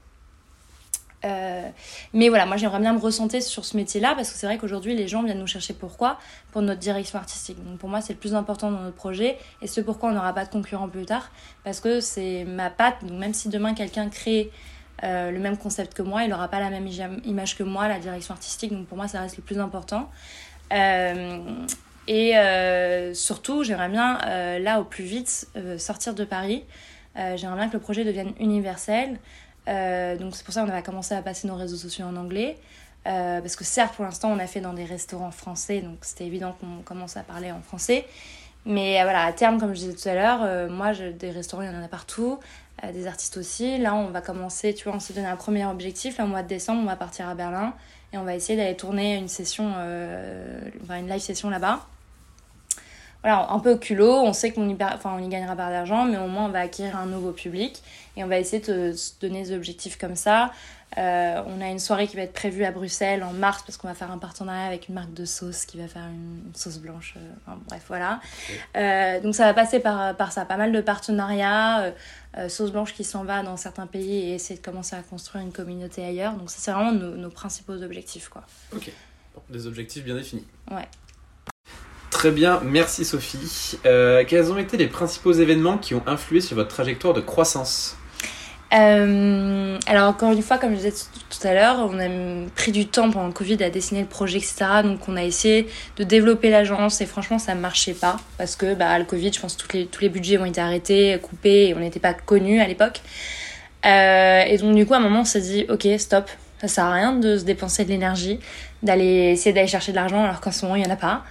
Euh, 1.25 1.69
mais 2.13 2.29
voilà, 2.29 2.47
moi 2.47 2.57
j'aimerais 2.57 2.79
bien 2.79 2.93
me 2.93 3.01
ressentir 3.01 3.43
sur 3.43 3.65
ce 3.65 3.77
métier-là 3.77 4.15
parce 4.15 4.31
que 4.31 4.39
c'est 4.39 4.47
vrai 4.47 4.57
qu'aujourd'hui 4.57 4.95
les 4.95 5.09
gens 5.09 5.23
viennent 5.23 5.41
nous 5.41 5.49
chercher 5.49 5.75
pourquoi? 5.75 6.19
Pour 6.53 6.63
notre 6.63 6.79
direction 6.79 7.19
artistique. 7.19 7.63
Donc 7.65 7.79
pour 7.79 7.89
moi 7.89 8.01
c'est 8.01 8.13
le 8.13 8.19
plus 8.19 8.35
important 8.35 8.71
dans 8.71 8.81
notre 8.81 8.97
projet 8.97 9.37
et 9.61 9.67
ce 9.67 9.81
pourquoi 9.81 10.11
on 10.11 10.13
n'aura 10.13 10.33
pas 10.33 10.45
de 10.45 10.51
concurrent 10.51 10.89
plus 10.89 11.07
tard 11.07 11.31
parce 11.65 11.81
que 11.81 12.01
c'est 12.01 12.45
ma 12.45 12.71
patte. 12.71 13.05
Donc 13.05 13.19
même 13.19 13.35
si 13.35 13.49
demain 13.49 13.75
quelqu'un 13.75 14.09
crée 14.09 14.53
euh, 15.05 15.31
le 15.31 15.39
même 15.39 15.57
concept 15.57 15.95
que 15.95 16.03
moi, 16.03 16.25
il 16.25 16.31
n'aura 16.31 16.49
pas 16.49 16.59
la 16.59 16.71
même 16.71 16.89
image 17.25 17.57
que 17.57 17.63
moi, 17.63 17.87
la 17.89 17.99
direction 17.99 18.35
artistique. 18.35 18.73
Donc 18.73 18.87
pour 18.87 18.97
moi 18.97 19.09
ça 19.09 19.21
reste 19.21 19.37
le 19.37 19.43
plus 19.43 19.59
important. 19.59 20.11
Euh, 20.73 21.41
et 22.09 22.39
euh, 22.39 23.13
surtout 23.13 23.63
j'aimerais 23.63 23.91
bien 23.91 24.19
euh, 24.27 24.59
là 24.59 24.81
au 24.81 24.85
plus 24.85 25.05
vite 25.05 25.47
euh, 25.57 25.79
sortir 25.79 26.15
de 26.15 26.25
Paris. 26.25 26.65
J'aimerais 27.35 27.57
bien 27.57 27.69
que 27.69 27.73
le 27.73 27.81
projet 27.81 28.05
devienne 28.05 28.33
universel. 28.39 29.19
Donc 29.67 30.37
c'est 30.37 30.45
pour 30.45 30.55
ça 30.55 30.61
qu'on 30.61 30.69
va 30.69 30.83
commencer 30.83 31.17
à 31.17 31.21
passer 31.21 31.49
nos 31.49 31.57
réseaux 31.57 31.77
sociaux 31.77 32.07
en 32.07 32.15
anglais. 32.15 32.57
Parce 33.03 33.57
que 33.57 33.65
certes, 33.65 33.97
pour 33.97 34.05
l'instant, 34.05 34.31
on 34.31 34.39
a 34.39 34.47
fait 34.47 34.61
dans 34.61 34.73
des 34.73 34.85
restaurants 34.85 35.33
français, 35.33 35.81
donc 35.81 35.97
c'était 36.03 36.27
évident 36.27 36.55
qu'on 36.61 36.81
commence 36.85 37.17
à 37.17 37.25
parler 37.25 37.51
en 37.51 37.61
français. 37.61 38.07
Mais 38.67 39.03
voilà, 39.03 39.25
à 39.25 39.33
terme, 39.33 39.59
comme 39.59 39.75
je 39.75 39.81
disais 39.81 39.95
tout 39.95 40.09
à 40.09 40.15
l'heure, 40.15 40.71
moi, 40.71 40.93
des 40.95 41.31
restaurants, 41.33 41.65
il 41.65 41.73
y 41.73 41.77
en 41.77 41.83
a 41.83 41.89
partout, 41.89 42.39
des 42.93 43.09
artistes 43.09 43.37
aussi. 43.37 43.79
Là, 43.79 43.97
on 43.97 44.11
va 44.11 44.21
commencer, 44.21 44.73
tu 44.73 44.85
vois, 44.85 44.95
on 44.95 45.01
s'est 45.01 45.15
donné 45.15 45.27
un 45.27 45.35
premier 45.35 45.67
objectif. 45.67 46.19
Là, 46.19 46.25
au 46.25 46.29
mois 46.29 46.45
de 46.45 46.49
décembre, 46.49 46.83
on 46.83 46.87
va 46.87 46.95
partir 46.95 47.29
à 47.29 47.35
Berlin 47.35 47.75
et 48.13 48.19
on 48.19 48.23
va 48.23 48.37
essayer 48.37 48.57
d'aller 48.57 48.77
tourner 48.77 49.17
une 49.17 49.27
session, 49.27 49.73
enfin, 50.85 50.99
une 51.01 51.09
live 51.09 51.19
session 51.19 51.51
là-bas. 51.51 51.85
Voilà, 53.23 53.51
un 53.51 53.59
peu 53.59 53.73
au 53.73 53.79
culot, 53.79 54.13
on 54.15 54.33
sait 54.33 54.53
qu'on 54.53 54.69
y, 54.69 54.75
per- 54.77 54.91
enfin, 54.95 55.17
on 55.19 55.25
y 55.25 55.29
gagnera 55.29 55.57
pas 55.57 55.71
d'argent, 55.71 56.05
mais 56.05 56.19
au 56.19 56.29
moins 56.29 56.45
on 56.47 56.51
va 56.51 56.61
acquérir 56.61 56.97
un 56.97 57.07
nouveau 57.07 57.33
public 57.33 57.83
et 58.17 58.23
on 58.23 58.29
va 58.29 58.39
essayer 58.39 58.63
de 58.63 58.93
se 58.93 59.13
donner 59.21 59.43
des 59.43 59.53
objectifs 59.53 59.99
comme 59.99 60.15
ça. 60.15 60.53
Euh, 60.97 61.43
on 61.47 61.61
a 61.61 61.67
une 61.67 61.81
soirée 61.81 62.07
qui 62.07 62.17
va 62.17 62.23
être 62.23 62.33
prévue 62.33 62.65
à 62.65 62.71
Bruxelles 62.71 63.23
en 63.23 63.33
mars 63.33 63.63
parce 63.67 63.77
qu'on 63.77 63.89
va 63.89 63.95
faire 63.95 64.11
un 64.11 64.19
partenariat 64.19 64.65
avec 64.67 64.89
une 64.89 64.95
marque 64.95 65.13
de 65.13 65.25
sauce 65.25 65.67
qui 65.67 65.79
va 65.79 65.87
faire 65.89 66.05
une, 66.05 66.51
sauce 66.55 66.79
blanche. 66.79 67.15
euh, 67.17 67.21
enfin, 67.47 67.59
bref, 67.69 67.83
voilà. 67.89 68.21
Euh, 68.77 69.21
donc 69.21 69.35
ça 69.35 69.45
va 69.45 69.53
passer 69.53 69.81
par, 69.81 70.17
par 70.17 70.31
ça, 70.33 70.45
pas 70.47 70.57
mal 70.57 70.71
de 70.73 70.81
partenariats, 70.81 71.93
sauce 72.49 72.71
blanche 72.71 72.95
qui 72.95 73.03
s'en 73.05 73.25
va 73.25 73.43
dans 73.43 73.57
certains 73.57 73.87
pays 73.87 74.31
et 74.31 74.35
essayer 74.35 74.59
de 74.59 74.65
commencer 74.65 74.95
à 74.97 75.03
construire 75.03 75.45
une 75.45 75.53
communauté 75.53 76.05
ailleurs. 76.05 76.35
Donc 76.35 76.51
ça 76.51 76.59
c'est 76.61 76.71
vraiment 76.71 76.93
nos, 76.93 77.17
nos 77.17 77.31
principaux 77.31 77.83
objectifs 77.83 78.29
quoi. 78.29 78.45
Ok. 78.75 78.91
Bon, 79.35 79.43
des 79.51 79.67
objectifs 79.67 80.05
bien 80.05 80.15
définis. 80.15 80.47
Ouais. 80.71 80.89
Très 82.19 82.33
bien, 82.33 82.61
merci 82.65 83.05
Sophie. 83.05 83.79
Euh, 83.87 84.25
quels 84.27 84.51
ont 84.51 84.59
été 84.59 84.77
les 84.77 84.89
principaux 84.89 85.31
événements 85.31 85.79
qui 85.79 85.95
ont 85.95 86.03
influé 86.05 86.41
sur 86.41 86.57
votre 86.57 86.71
trajectoire 86.71 87.15
de 87.15 87.21
croissance? 87.21 87.97
Euh, 88.75 89.79
alors 89.87 90.09
encore 90.09 90.33
une 90.33 90.43
fois, 90.43 90.59
comme 90.59 90.73
je 90.73 90.79
disais 90.79 90.93
tout 91.31 91.47
à 91.47 91.55
l'heure, 91.55 91.77
on 91.79 91.97
a 92.01 92.09
pris 92.57 92.73
du 92.73 92.89
temps 92.89 93.09
pendant 93.09 93.29
le 93.29 93.33
Covid 93.33 93.63
à 93.63 93.71
dessiner 93.71 94.01
le 94.01 94.09
projet, 94.09 94.39
etc. 94.39 94.65
Donc 94.83 95.09
on 95.09 95.17
a 95.17 95.23
essayé 95.23 95.69
de 95.97 96.03
développer 96.03 96.51
l'agence 96.51 97.01
et 97.01 97.07
franchement 97.07 97.39
ça 97.39 97.55
ne 97.55 97.61
marchait 97.61 97.95
pas 97.95 98.17
parce 98.37 98.57
que 98.57 98.75
bah, 98.75 98.99
le 98.99 99.05
Covid, 99.05 99.33
je 99.33 99.39
pense 99.39 99.55
que 99.55 99.63
tous 99.63 99.77
les, 99.77 99.87
tous 99.87 100.01
les 100.01 100.09
budgets 100.09 100.39
ont 100.39 100.45
été 100.45 100.61
arrêtés, 100.61 101.21
coupés 101.23 101.69
et 101.69 101.75
on 101.75 101.79
n'était 101.79 102.01
pas 102.01 102.15
connus 102.15 102.61
à 102.61 102.67
l'époque. 102.67 103.01
Euh, 103.87 104.41
et 104.41 104.59
donc 104.59 104.75
du 104.75 104.85
coup 104.87 104.95
à 104.95 104.97
un 104.97 105.01
moment 105.01 105.21
on 105.21 105.25
s'est 105.25 105.41
dit 105.41 105.67
ok 105.69 105.87
stop, 105.99 106.29
ça 106.61 106.67
sert 106.67 106.85
à 106.85 106.95
rien 106.95 107.13
de 107.13 107.39
se 107.39 107.45
dépenser 107.45 107.85
de 107.85 107.91
l'énergie, 107.91 108.41
d'aller 108.83 109.31
essayer 109.31 109.53
d'aller 109.53 109.69
chercher 109.69 109.93
de 109.93 109.97
l'argent 109.97 110.25
alors 110.25 110.41
qu'en 110.41 110.51
ce 110.51 110.65
moment 110.65 110.75
il 110.75 110.83
n'y 110.83 110.89
en 110.89 110.93
a 110.93 110.97
pas. 110.97 111.23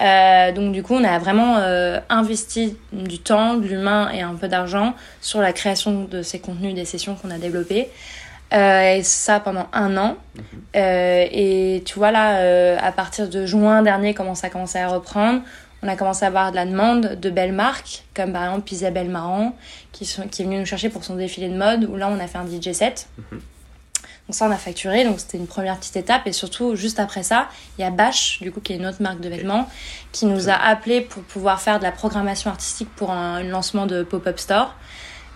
Euh, 0.00 0.52
donc 0.52 0.72
du 0.72 0.82
coup, 0.82 0.94
on 0.94 1.04
a 1.04 1.18
vraiment 1.18 1.58
euh, 1.58 2.00
investi 2.08 2.76
du 2.92 3.18
temps, 3.18 3.54
de 3.54 3.66
l'humain 3.66 4.10
et 4.12 4.22
un 4.22 4.34
peu 4.34 4.48
d'argent 4.48 4.94
sur 5.20 5.40
la 5.40 5.52
création 5.52 6.04
de 6.04 6.22
ces 6.22 6.40
contenus, 6.40 6.74
des 6.74 6.84
sessions 6.84 7.14
qu'on 7.14 7.30
a 7.30 7.38
développées. 7.38 7.88
Euh, 8.52 8.96
et 8.96 9.02
ça 9.02 9.40
pendant 9.40 9.68
un 9.72 9.96
an. 9.96 10.16
Euh, 10.74 11.26
et 11.30 11.82
tu 11.84 11.98
vois 11.98 12.10
là, 12.10 12.78
à 12.78 12.92
partir 12.92 13.28
de 13.28 13.46
juin 13.46 13.82
dernier, 13.82 14.14
comment 14.14 14.34
ça 14.34 14.48
a 14.48 14.50
commencé 14.50 14.78
à 14.78 14.88
reprendre. 14.88 15.42
On 15.82 15.88
a 15.88 15.96
commencé 15.96 16.24
à 16.24 16.28
avoir 16.28 16.50
de 16.50 16.56
la 16.56 16.66
demande 16.66 17.16
de 17.20 17.30
belles 17.30 17.54
marques, 17.54 18.04
comme 18.14 18.32
par 18.32 18.44
exemple 18.44 18.70
Isabelle 18.72 19.08
Marant, 19.08 19.56
qui, 19.92 20.04
sont, 20.04 20.28
qui 20.28 20.42
est 20.42 20.44
venue 20.44 20.58
nous 20.58 20.66
chercher 20.66 20.90
pour 20.90 21.04
son 21.04 21.16
défilé 21.16 21.48
de 21.48 21.56
mode, 21.56 21.84
où 21.84 21.96
là 21.96 22.08
on 22.10 22.20
a 22.20 22.26
fait 22.26 22.36
un 22.36 22.46
DJ 22.46 22.72
set. 22.72 23.08
Donc 24.30 24.36
ça 24.36 24.46
on 24.46 24.52
a 24.52 24.56
facturé, 24.58 25.02
donc 25.02 25.18
c'était 25.18 25.38
une 25.38 25.48
première 25.48 25.76
petite 25.76 25.96
étape. 25.96 26.24
Et 26.28 26.32
surtout, 26.32 26.76
juste 26.76 27.00
après 27.00 27.24
ça, 27.24 27.48
il 27.76 27.82
y 27.82 27.84
a 27.84 27.90
Bash, 27.90 28.38
du 28.40 28.52
coup, 28.52 28.60
qui 28.60 28.72
est 28.72 28.76
une 28.76 28.86
autre 28.86 29.02
marque 29.02 29.18
de 29.18 29.28
vêtements, 29.28 29.68
qui 30.12 30.26
nous 30.26 30.48
a 30.48 30.52
appelé 30.52 31.00
pour 31.00 31.24
pouvoir 31.24 31.60
faire 31.60 31.80
de 31.80 31.82
la 31.82 31.90
programmation 31.90 32.48
artistique 32.48 32.88
pour 32.94 33.10
un, 33.10 33.38
un 33.38 33.42
lancement 33.42 33.86
de 33.86 34.04
pop-up 34.04 34.38
store. 34.38 34.76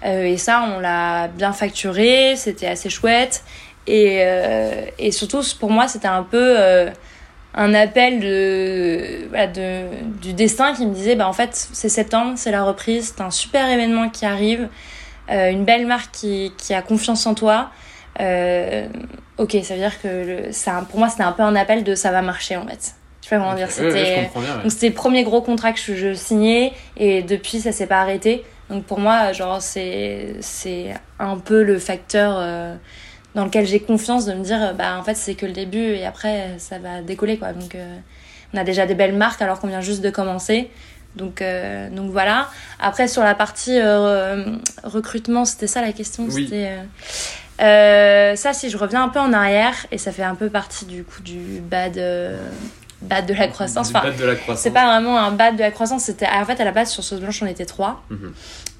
Euh, 0.05 0.23
et 0.23 0.37
ça, 0.37 0.65
on 0.77 0.79
l'a 0.79 1.27
bien 1.27 1.53
facturé, 1.53 2.37
c'était 2.37 2.69
assez 2.69 2.89
chouette. 2.89 3.43
Et, 3.89 4.19
euh, 4.21 4.87
et 5.01 5.11
surtout, 5.11 5.43
pour 5.59 5.73
moi, 5.73 5.89
c'était 5.89 6.07
un 6.07 6.23
peu 6.23 6.55
euh, 6.57 6.89
un 7.55 7.75
appel 7.75 8.21
de, 8.21 9.27
voilà, 9.29 9.49
de, 9.49 9.87
du 10.23 10.35
destin 10.35 10.73
qui 10.73 10.87
me 10.87 10.95
disait, 10.95 11.17
bah, 11.17 11.27
en 11.27 11.33
fait, 11.33 11.51
c'est 11.73 11.89
septembre, 11.89 12.35
c'est 12.37 12.53
la 12.53 12.63
reprise, 12.63 13.13
c'est 13.17 13.25
un 13.25 13.33
super 13.33 13.69
événement 13.69 14.09
qui 14.09 14.25
arrive, 14.25 14.69
une 15.29 15.65
belle 15.65 15.85
marque 15.85 16.13
qui, 16.13 16.53
qui 16.59 16.75
a 16.75 16.81
confiance 16.83 17.27
en 17.27 17.35
toi. 17.35 17.71
Euh, 18.21 18.87
ok, 19.39 19.57
ça 19.63 19.75
veut 19.75 19.81
dire 19.81 20.01
que 20.01 20.09
le, 20.09 20.53
ça, 20.53 20.85
pour 20.89 20.99
moi, 20.99 21.09
c'était 21.09 21.23
un 21.23 21.33
peu 21.33 21.43
un 21.43 21.57
appel 21.57 21.85
de 21.85 21.95
ça 21.95 22.11
va 22.11 22.23
marcher, 22.23 22.57
en 22.57 22.67
fait. 22.67 22.95
Je 23.23 23.29
sais 23.29 23.37
pas 23.37 23.43
comment 23.43 23.55
dire, 23.55 23.69
Ok. 23.69 23.79
Ouais, 23.79 23.93
ouais, 23.93 24.31
c'était... 24.33 24.39
ouais. 24.39 24.63
Donc 24.63 24.73
c'était 24.73 24.89
le 24.89 24.95
premier 24.95 25.25
gros 25.25 25.41
contrat 25.41 25.73
que 25.73 25.81
je, 25.81 25.95
je 25.95 26.13
signais 26.13 26.73
et 26.97 27.23
depuis 27.23 27.61
ça 27.61 27.73
s'est 27.73 27.87
pas 27.87 28.01
arrêté. 28.01 28.45
Donc 28.69 28.85
pour 28.85 28.99
moi, 28.99 29.33
genre 29.33 29.63
c'est 29.63 30.35
c'est 30.41 30.95
un 31.19 31.39
peu 31.39 31.63
le 31.63 31.79
facteur 31.79 32.37
euh, 32.37 32.75
dans 33.35 33.47
lequel 33.47 33.67
j'ai 33.67 33.81
confiance 33.81 34.27
de 34.27 34.35
me 34.35 34.43
dire 34.43 34.75
bah 34.77 34.99
en 34.99 35.03
fait 35.03 35.15
c'est 35.15 35.35
que 35.35 35.47
le 35.47 35.53
début 35.53 35.95
et 35.95 36.05
après 36.05 36.57
ça 36.59 36.79
va 36.79 37.01
décoller 37.01 37.39
quoi. 37.39 37.55
Donc 37.55 37.75
euh, 37.75 37.97
on 38.53 38.59
a 38.59 38.65
déjà 38.65 38.85
des 38.85 38.95
belles 38.95 39.17
marques 39.17 39.41
alors 39.41 39.59
qu'on 39.59 39.69
vient 39.69 39.81
juste 39.81 40.03
de 40.03 40.11
commencer. 40.11 40.71
Donc, 41.17 41.43
euh, 41.43 41.89
donc 41.91 42.11
voilà. 42.11 42.49
Après, 42.81 43.07
sur 43.09 43.23
la 43.23 43.35
partie 43.35 43.79
euh, 43.79 44.57
recrutement, 44.83 45.45
c'était 45.45 45.67
ça 45.67 45.81
la 45.81 45.93
question. 45.93 46.27
Oui. 46.29 46.51
Euh, 47.61 48.37
ça, 48.37 48.53
si 48.53 48.71
je 48.71 48.77
reviens 48.77 49.05
un 49.05 49.09
peu 49.09 49.21
en 49.21 49.33
arrière, 49.33 49.87
et 49.91 49.99
ça 49.99 50.13
fait 50.13 50.23
un 50.23 50.35
peu 50.35 50.51
partie 50.51 50.85
du 50.87 51.05
coup 51.05 51.23
du 51.23 51.61
bad, 51.61 52.01
bad 53.03 53.27
de 53.27 53.35
la 53.35 53.49
croissance. 53.49 53.91
Du 53.91 53.97
Enfin, 53.97 54.09
bad 54.09 54.19
de 54.19 54.25
la 54.25 54.35
croissance. 54.35 54.63
c'est 54.63 54.71
pas 54.71 54.87
vraiment 54.87 55.19
un 55.19 55.31
bad 55.31 55.57
de 55.57 55.61
la 55.61 55.71
croissance. 55.71 56.05
C'était 56.05 56.27
en 56.27 56.45
fait 56.45 56.61
à 56.61 56.65
la 56.65 56.73
base 56.73 56.91
sur 56.91 57.05
Sauce 57.05 57.21
Blanche, 57.21 57.43
on 57.43 57.47
était 57.47 57.67
trois. 57.67 58.03
Mhm. 58.11 58.33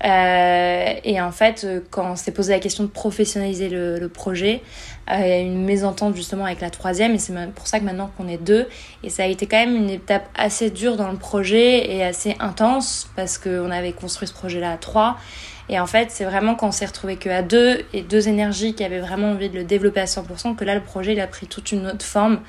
Euh, 0.05 0.93
et 1.05 1.21
en 1.21 1.33
fait, 1.33 1.65
euh, 1.65 1.81
quand 1.91 2.13
on 2.13 2.17
s'est 2.17 2.33
posé 2.33 2.53
la 2.53 2.59
question 2.59 2.85
de 2.85 2.89
professionnaliser 2.89 3.69
le, 3.69 3.99
le 3.99 4.09
projet, 4.09 4.61
euh, 5.11 5.15
il 5.19 5.29
y 5.29 5.33
a 5.33 5.41
eu 5.41 5.45
une 5.45 5.65
mésentente 5.65 6.15
justement 6.17 6.45
avec 6.45 6.61
la 6.61 6.71
troisième, 6.71 7.15
et 7.15 7.19
c'est 7.19 7.33
pour 7.55 7.67
ça 7.67 7.79
que 7.79 7.85
maintenant 7.85 8.11
qu'on 8.17 8.29
est 8.29 8.37
deux, 8.43 8.67
et 9.03 9.09
ça 9.09 9.23
a 9.23 9.27
été 9.27 9.47
quand 9.47 9.57
même 9.57 9.77
une 9.77 9.91
étape 9.91 10.29
assez 10.35 10.71
dure 10.71 10.97
dans 10.97 11.11
le 11.11 11.17
projet 11.17 11.91
et 11.95 12.05
assez 12.05 12.37
intense 12.41 13.09
parce 13.17 13.39
qu'on 13.39 13.71
avait 13.71 13.93
construit 13.93 14.29
ce 14.29 14.35
projet-là 14.35 14.73
à 14.73 14.77
trois. 14.77 15.17
Et 15.69 15.81
en 15.81 15.87
fait, 15.87 16.11
c'est 16.11 16.25
vraiment 16.25 16.55
quand 16.55 16.69
on 16.69 16.73
s'est 16.73 16.85
retrouvé 16.85 17.17
que 17.17 17.31
à 17.31 17.41
deux 17.43 17.81
et 17.93 18.03
deux 18.03 18.29
énergies 18.29 18.75
qui 18.75 18.85
avaient 18.85 19.01
vraiment 19.01 19.31
envie 19.31 19.49
de 19.49 19.57
le 19.57 19.65
développer 19.65 20.01
à 20.01 20.05
100% 20.05 20.57
que 20.57 20.65
là, 20.65 20.75
le 20.75 20.83
projet 20.83 21.15
il 21.15 21.21
a 21.21 21.27
pris 21.27 21.47
toute 21.47 21.73
une 21.73 21.87
autre 21.87 22.05
forme. 22.05 22.41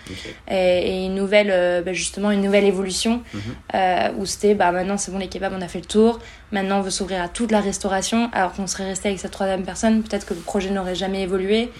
Et 0.52 1.06
une 1.06 1.16
nouvelle, 1.16 1.50
euh, 1.52 1.82
bah, 1.82 1.94
justement, 1.94 2.32
une 2.32 2.42
nouvelle 2.42 2.66
évolution 2.66 3.22
Mhm. 3.34 3.42
euh, 3.76 4.10
où 4.18 4.26
c'était 4.26 4.54
bah 4.56 4.72
maintenant 4.72 4.98
c'est 4.98 5.12
bon 5.12 5.18
les 5.18 5.28
kebabs 5.28 5.54
on 5.58 5.62
a 5.62 5.68
fait 5.68 5.80
le 5.80 5.86
tour. 5.86 6.20
Maintenant 6.52 6.80
on 6.80 6.82
veut 6.82 6.90
s'ouvrir 6.92 7.22
à 7.22 7.30
toute 7.30 7.52
la 7.52 7.62
restauration 7.62 8.30
alors 8.34 8.52
qu'on 8.54 8.68
serait 8.68 8.86
resté 8.86 9.08
avec 9.10 9.20
cette 9.20 9.32
troisième 9.32 9.64
personne. 9.64 10.04
Peut-être 10.04 10.26
que 10.26 10.34
le 10.34 10.40
projet 10.42 10.70
n'aurait 10.70 10.96
jamais 10.96 11.22
évolué. 11.22 11.72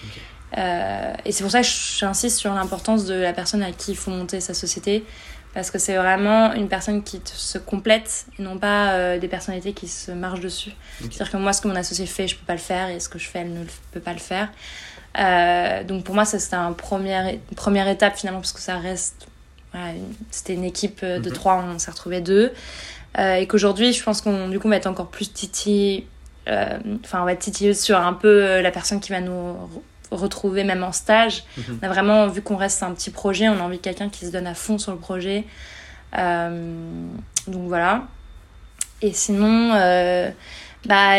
Euh, 0.56 1.12
et 1.24 1.32
c'est 1.32 1.42
pour 1.42 1.50
ça 1.50 1.60
que 1.60 1.66
j'insiste 1.66 2.38
sur 2.38 2.54
l'importance 2.54 3.04
de 3.04 3.14
la 3.14 3.32
personne 3.32 3.62
à 3.62 3.72
qui 3.72 3.90
il 3.92 3.96
faut 3.96 4.10
monter 4.10 4.40
sa 4.40 4.54
société 4.54 5.04
parce 5.56 5.70
que 5.70 5.78
c'est 5.78 5.96
vraiment 5.96 6.52
une 6.52 6.68
personne 6.68 7.02
qui 7.02 7.18
se 7.24 7.56
complète 7.56 8.26
et 8.38 8.42
non 8.42 8.58
pas 8.58 8.92
euh, 8.92 9.18
des 9.18 9.26
personnalités 9.26 9.72
qui 9.72 9.88
se 9.88 10.10
marchent 10.10 10.40
dessus. 10.40 10.74
Ok. 11.02 11.08
c'est 11.10 11.22
à 11.22 11.24
dire 11.24 11.32
que 11.32 11.36
moi 11.38 11.54
ce 11.54 11.62
que 11.62 11.68
mon 11.68 11.76
associé 11.76 12.04
fait 12.04 12.28
je 12.28 12.36
peux 12.36 12.44
pas 12.44 12.52
le 12.52 12.58
faire 12.58 12.90
et 12.90 13.00
ce 13.00 13.08
que 13.08 13.18
je 13.18 13.26
fais 13.26 13.38
elle 13.38 13.54
ne 13.54 13.64
peut 13.90 14.00
pas 14.00 14.12
le 14.12 14.18
faire. 14.18 14.50
Euh, 15.18 15.82
donc 15.82 16.04
pour 16.04 16.14
moi 16.14 16.26
ça 16.26 16.38
c'était 16.38 16.56
un 16.56 16.72
première, 16.72 17.26
une 17.28 17.56
première 17.56 17.88
étape 17.88 18.18
finalement 18.18 18.40
parce 18.40 18.52
que 18.52 18.60
ça 18.60 18.76
reste 18.76 19.28
voilà, 19.72 19.94
c'était 20.30 20.52
une 20.52 20.64
équipe 20.64 21.00
euh, 21.02 21.20
de 21.20 21.30
trois 21.30 21.64
on 21.66 21.78
s'est 21.78 21.90
retrouvés 21.90 22.20
deux. 22.20 22.52
Euh, 23.18 23.36
et 23.36 23.46
qu'aujourd'hui 23.46 23.94
je 23.94 24.02
pense 24.02 24.20
qu'on 24.20 24.50
du 24.50 24.60
coup 24.60 24.66
on 24.66 24.70
va 24.70 24.76
être 24.76 24.86
encore 24.86 25.08
plus 25.08 25.32
titi 25.32 26.04
euh, 26.48 26.78
enfin 27.02 27.22
on 27.22 27.24
va 27.24 27.32
être 27.32 27.38
titilleux 27.38 27.72
sur 27.72 27.98
un 27.98 28.12
peu 28.12 28.60
la 28.60 28.70
personne 28.70 29.00
qui 29.00 29.10
va 29.10 29.22
nous 29.22 29.56
re- 30.10 30.16
retrouver 30.16 30.64
même 30.64 30.82
en 30.84 30.92
stage. 30.92 31.44
Mhm. 31.56 31.78
on 31.82 31.86
a 31.86 31.88
vraiment 31.88 32.26
vu 32.28 32.42
qu'on 32.42 32.56
reste 32.56 32.82
un 32.82 32.92
petit 32.92 33.10
projet 33.10 33.48
on 33.48 33.58
a 33.58 33.62
envie 33.62 33.78
de 33.78 33.82
quelqu'un 33.82 34.08
qui 34.08 34.26
se 34.26 34.30
donne 34.32 34.46
à 34.46 34.54
fond 34.54 34.78
sur 34.78 34.92
le 34.92 34.98
projet. 34.98 35.44
Euh, 36.18 36.72
donc 37.48 37.68
voilà. 37.68 38.04
Et 39.02 39.12
sinon 39.12 39.72
euh, 39.74 40.30
bah 40.86 41.16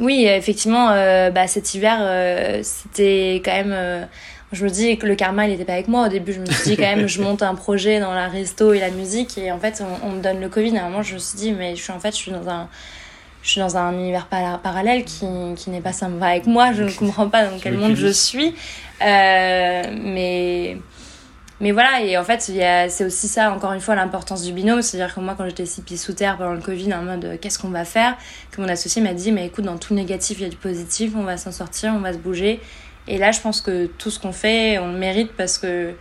oui 0.00 0.24
effectivement 0.26 0.90
euh, 0.90 1.30
bah, 1.30 1.46
cet 1.46 1.74
hiver 1.74 1.98
euh, 2.00 2.60
c'était 2.62 3.42
quand 3.44 3.52
même 3.52 3.72
euh, 3.72 4.04
je 4.52 4.64
me 4.64 4.70
dis 4.70 4.98
que 4.98 5.06
le 5.06 5.14
karma 5.14 5.46
il 5.46 5.52
était 5.54 5.64
pas 5.64 5.74
avec 5.74 5.88
moi 5.88 6.06
au 6.06 6.08
début. 6.08 6.32
Je 6.32 6.40
me 6.40 6.46
suis 6.46 6.70
dit 6.70 6.76
quand 6.76 6.82
même 6.96 7.06
je 7.06 7.20
monte 7.22 7.42
un 7.42 7.54
projet 7.54 8.00
dans 8.00 8.12
la 8.14 8.28
resto 8.28 8.72
et 8.72 8.80
la 8.80 8.90
musique. 8.90 9.36
Et 9.38 9.50
en 9.52 9.58
fait 9.58 9.82
on, 10.02 10.08
on 10.08 10.10
me 10.12 10.22
donne 10.22 10.40
le 10.40 10.48
covid. 10.48 10.76
À 10.78 10.82
un 10.84 10.88
moment 10.88 11.02
je 11.02 11.14
me 11.14 11.18
suis 11.18 11.36
dit 11.38 11.52
mais 11.52 11.76
je 11.76 11.82
suis 11.82 11.92
en 11.92 12.00
fait 12.00 12.10
je 12.12 12.16
suis 12.16 12.32
dans 12.32 12.48
un 12.48 12.68
je 13.42 13.50
suis 13.50 13.60
dans 13.60 13.76
un 13.76 13.92
univers 13.92 14.26
para- 14.26 14.58
parallèle 14.58 15.04
qui, 15.04 15.26
qui 15.56 15.70
n'est 15.70 15.80
pas 15.80 15.92
sympa 15.92 16.26
avec 16.26 16.46
moi 16.46 16.72
je 16.72 16.84
ne 16.84 16.90
comprends 16.90 17.28
pas 17.28 17.46
dans 17.46 17.58
quel 17.58 17.76
monde 17.76 17.96
je 17.96 18.08
suis 18.08 18.54
Euh, 19.02 19.82
mais 20.00 20.76
mais 21.60 21.70
voilà, 21.70 22.00
et 22.02 22.16
en 22.18 22.24
fait, 22.24 22.40
c'est 22.40 23.04
aussi 23.04 23.28
ça, 23.28 23.52
encore 23.52 23.72
une 23.72 23.80
fois, 23.80 23.94
l'importance 23.94 24.42
du 24.42 24.52
binôme. 24.52 24.82
C'est-à-dire 24.82 25.14
que 25.14 25.20
moi, 25.20 25.34
quand 25.38 25.44
j'étais 25.46 25.64
six 25.64 25.80
pieds 25.82 25.96
sous 25.96 26.12
terre 26.12 26.36
pendant 26.36 26.54
le 26.54 26.60
Covid, 26.60 26.92
en 26.92 27.02
mode 27.02 27.38
qu'est-ce 27.40 27.56
qu'on 27.60 27.68
va 27.70 27.84
faire, 27.84 28.16
que 28.50 28.60
mon 28.60 28.68
associé 28.68 29.00
m'a 29.00 29.14
dit, 29.14 29.30
mais 29.30 29.46
écoute, 29.46 29.64
dans 29.64 29.78
tout 29.78 29.94
le 29.94 30.00
négatif, 30.00 30.38
il 30.40 30.42
y 30.42 30.46
a 30.46 30.48
du 30.48 30.56
positif, 30.56 31.12
on 31.16 31.22
va 31.22 31.36
s'en 31.36 31.52
sortir, 31.52 31.92
on 31.94 32.00
va 32.00 32.12
se 32.12 32.18
bouger. 32.18 32.60
Et 33.06 33.16
là, 33.16 33.30
je 33.30 33.40
pense 33.40 33.60
que 33.60 33.86
tout 33.86 34.10
ce 34.10 34.18
qu'on 34.18 34.32
fait, 34.32 34.78
on 34.78 34.88
le 34.90 34.98
mérite 34.98 35.32
parce 35.36 35.56
que 35.56 35.94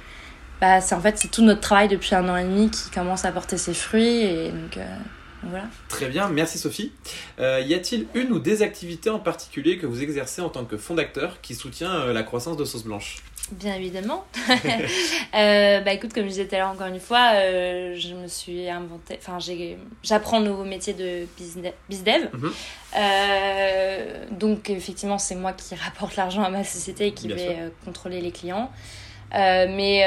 bah, 0.59 0.81
c'est 0.81 0.95
en 0.95 0.99
fait, 0.99 1.19
c'est 1.19 1.29
tout 1.29 1.43
notre 1.43 1.61
travail 1.61 1.87
depuis 1.87 2.15
un 2.15 2.27
an 2.27 2.37
et 2.37 2.43
demi 2.43 2.71
qui 2.71 2.89
commence 2.89 3.23
à 3.25 3.31
porter 3.31 3.57
ses 3.57 3.75
fruits. 3.75 4.21
Et 4.21 4.49
donc, 4.49 4.77
euh, 4.77 4.85
voilà. 5.43 5.65
Très 5.89 6.07
bien, 6.07 6.29
merci 6.29 6.57
Sophie. 6.57 6.91
Euh, 7.39 7.61
y 7.61 7.73
a-t-il 7.73 8.07
une 8.13 8.31
ou 8.31 8.39
des 8.39 8.61
activités 8.61 9.09
en 9.09 9.19
particulier 9.19 9.77
que 9.77 9.85
vous 9.85 10.01
exercez 10.03 10.41
en 10.41 10.49
tant 10.49 10.65
que 10.65 10.77
fondateur 10.77 11.41
qui 11.41 11.55
soutient 11.55 11.91
euh, 11.91 12.13
la 12.13 12.23
croissance 12.23 12.57
de 12.57 12.65
Sauce 12.65 12.83
Blanche? 12.83 13.17
Bien 13.51 13.75
évidemment. 13.75 14.25
Euh, 15.33 15.79
bah 15.79 15.93
écoute, 15.93 16.13
comme 16.13 16.25
je 16.25 16.29
disais 16.29 16.45
tout 16.45 16.55
à 16.55 16.57
l'heure, 16.57 16.69
encore 16.69 16.87
une 16.87 16.99
fois, 16.99 17.31
euh, 17.35 17.95
je 17.97 18.13
me 18.13 18.27
suis 18.27 18.67
inventé, 18.67 19.17
enfin 19.17 19.37
j'apprends 20.03 20.39
un 20.39 20.43
nouveau 20.43 20.65
métier 20.65 20.93
de 20.93 21.25
bizdev. 21.89 22.29
Mhm. 22.33 22.51
Euh, 22.97 24.25
donc 24.31 24.69
effectivement, 24.69 25.17
c'est 25.17 25.35
moi 25.35 25.53
qui 25.53 25.73
rapporte 25.75 26.17
l'argent 26.17 26.43
à 26.43 26.49
ma 26.49 26.65
société 26.65 27.07
et 27.07 27.13
qui 27.13 27.27
Bien 27.27 27.37
vais 27.37 27.71
contrôler 27.85 28.19
les 28.19 28.31
clients. 28.31 28.69
Mais 29.31 30.03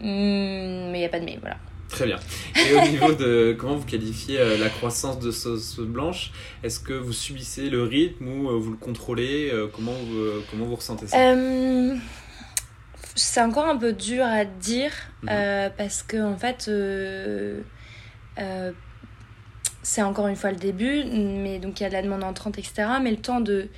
hmm, 0.00 0.90
mais 0.90 0.98
il 0.98 1.02
y 1.02 1.06
a 1.06 1.08
pas 1.08 1.20
de 1.20 1.24
mais, 1.24 1.38
voilà. 1.40 1.56
Très 1.92 2.06
bien. 2.06 2.18
Et 2.56 2.74
au 2.74 2.88
niveau 2.88 3.12
de 3.12 3.54
comment 3.58 3.76
vous 3.76 3.84
qualifiez 3.86 4.40
euh, 4.40 4.56
la 4.58 4.68
croissance 4.70 5.18
de 5.20 5.30
Sauce 5.30 5.78
Blanche, 5.78 6.32
est-ce 6.62 6.80
que 6.80 6.94
vous 6.94 7.12
subissez 7.12 7.68
le 7.70 7.82
rythme 7.84 8.26
ou 8.28 8.48
euh, 8.50 8.58
vous 8.58 8.70
le 8.72 8.76
contrôlez 8.76 9.50
Euh, 9.52 9.68
comment, 9.72 9.92
vous, 9.92 10.42
comment 10.50 10.64
vous 10.64 10.76
ressentez 10.76 11.06
ça? 11.06 11.16
C'est 13.14 13.42
encore 13.42 13.66
un 13.66 13.76
peu 13.76 13.92
dur 13.92 14.24
à 14.24 14.44
dire 14.46 14.90
Mhm. 15.22 15.70
parce 15.76 16.02
que 16.02 16.16
en 16.22 16.36
fait 16.36 16.68
c'est 19.84 20.02
encore 20.02 20.28
une 20.28 20.36
fois 20.36 20.50
le 20.50 20.56
début 20.56 21.04
mais 21.04 21.58
donc 21.58 21.80
il 21.80 21.82
y 21.82 21.86
a 21.86 21.88
de 21.88 21.94
la 21.94 22.02
demande 22.02 22.24
entrante 22.24 22.58
etc 22.58 22.72
mais 23.02 23.10
le 23.10 23.16
temps 23.18 23.40
de 23.40 23.68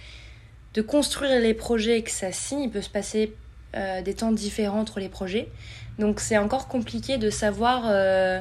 de 0.74 0.82
construire 0.82 1.40
les 1.40 1.54
projets 1.54 1.98
et 1.98 2.02
que 2.02 2.10
ça 2.10 2.30
signe 2.32 2.60
il 2.64 2.70
peut 2.70 2.82
se 2.82 2.90
passer 2.90 3.34
euh, 3.76 4.02
des 4.02 4.14
temps 4.14 4.32
différents 4.32 4.80
entre 4.80 5.00
les 5.00 5.08
projets 5.08 5.48
donc 5.98 6.20
c'est 6.20 6.38
encore 6.38 6.68
compliqué 6.68 7.18
de 7.18 7.30
savoir 7.30 7.84
euh, 7.86 8.40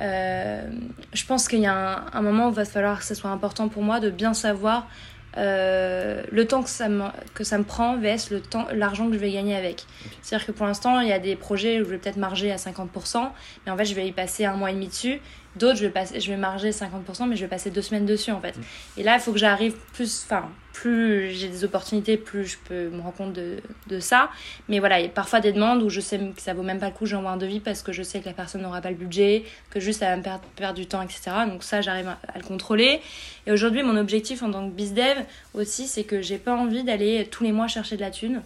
euh, 0.00 0.70
je 1.12 1.24
pense 1.26 1.48
qu'il 1.48 1.60
y 1.60 1.66
a 1.66 1.74
un, 1.74 2.06
un 2.12 2.22
moment 2.22 2.46
où 2.46 2.50
il 2.50 2.54
va 2.54 2.64
falloir 2.64 2.98
que 2.98 3.04
ce 3.04 3.14
soit 3.14 3.30
important 3.30 3.68
pour 3.68 3.82
moi 3.82 4.00
de 4.00 4.10
bien 4.10 4.34
savoir 4.34 4.88
le 5.36 6.42
temps 6.48 6.64
que 6.64 6.70
ça, 6.70 6.88
me, 6.88 7.04
que 7.34 7.44
ça 7.44 7.58
me 7.58 7.62
prend 7.62 7.96
vs 7.96 8.30
le 8.30 8.40
temps 8.40 8.66
l'argent 8.74 9.06
que 9.06 9.12
je 9.12 9.18
vais 9.18 9.30
gagner 9.30 9.54
avec. 9.54 9.84
C'est-à-dire 10.20 10.48
que 10.48 10.52
pour 10.52 10.66
l'instant, 10.66 10.98
il 10.98 11.06
y 11.06 11.12
a 11.12 11.20
des 11.20 11.36
projets 11.36 11.80
où 11.80 11.84
je 11.84 11.90
vais 11.90 11.98
peut-être 11.98 12.16
marger 12.16 12.50
à 12.50 12.56
50%, 12.56 13.28
mais 13.64 13.70
en 13.70 13.76
fait, 13.76 13.84
je 13.84 13.94
vais 13.94 14.08
y 14.08 14.10
passer 14.10 14.46
un 14.46 14.54
mois 14.54 14.72
et 14.72 14.74
demi 14.74 14.88
dessus. 14.88 15.20
D'autres, 15.58 15.76
je 15.76 15.86
vais 15.86 15.90
passer, 15.90 16.20
je 16.20 16.30
vais 16.30 16.36
marger 16.36 16.70
50%, 16.70 17.28
mais 17.28 17.36
je 17.36 17.42
vais 17.42 17.48
passer 17.48 17.70
deux 17.70 17.82
semaines 17.82 18.06
dessus 18.06 18.30
en 18.30 18.40
fait. 18.40 18.54
Et 18.96 19.02
là, 19.02 19.14
il 19.14 19.20
faut 19.20 19.32
que 19.32 19.38
j'arrive 19.38 19.74
plus, 19.92 20.24
enfin, 20.24 20.48
plus 20.72 21.32
j'ai 21.32 21.48
des 21.48 21.64
opportunités, 21.64 22.16
plus 22.16 22.46
je 22.46 22.56
peux 22.68 22.88
me 22.88 23.00
rendre 23.00 23.14
compte 23.14 23.32
de, 23.32 23.56
de 23.88 24.00
ça. 24.00 24.30
Mais 24.68 24.78
voilà, 24.78 25.00
il 25.00 25.04
y 25.04 25.06
a 25.06 25.10
parfois 25.10 25.40
des 25.40 25.52
demandes 25.52 25.82
où 25.82 25.88
je 25.88 26.00
sais 26.00 26.18
que 26.18 26.40
ça 26.40 26.54
vaut 26.54 26.62
même 26.62 26.78
pas 26.78 26.86
le 26.86 26.94
coup, 26.94 27.06
j'envoie 27.06 27.30
un 27.30 27.36
devis 27.36 27.60
parce 27.60 27.82
que 27.82 27.92
je 27.92 28.02
sais 28.02 28.20
que 28.20 28.26
la 28.26 28.34
personne 28.34 28.62
n'aura 28.62 28.80
pas 28.80 28.90
le 28.90 28.96
budget, 28.96 29.44
que 29.70 29.80
juste 29.80 30.00
ça 30.00 30.06
va 30.06 30.16
me 30.16 30.22
perdre, 30.22 30.44
perdre 30.56 30.78
du 30.78 30.86
temps, 30.86 31.02
etc. 31.02 31.20
Donc 31.48 31.64
ça, 31.64 31.80
j'arrive 31.80 32.08
à, 32.08 32.18
à 32.32 32.38
le 32.38 32.44
contrôler. 32.44 33.00
Et 33.46 33.52
aujourd'hui, 33.52 33.82
mon 33.82 33.96
objectif 33.96 34.42
en 34.42 34.50
tant 34.50 34.68
que 34.68 34.74
bizdev 34.74 35.18
aussi, 35.54 35.86
c'est 35.86 36.04
que 36.04 36.22
j'ai 36.22 36.38
pas 36.38 36.54
envie 36.54 36.84
d'aller 36.84 37.26
tous 37.30 37.44
les 37.44 37.52
mois 37.52 37.66
chercher 37.66 37.96
de 37.96 38.02
la 38.02 38.10
thune. 38.10 38.42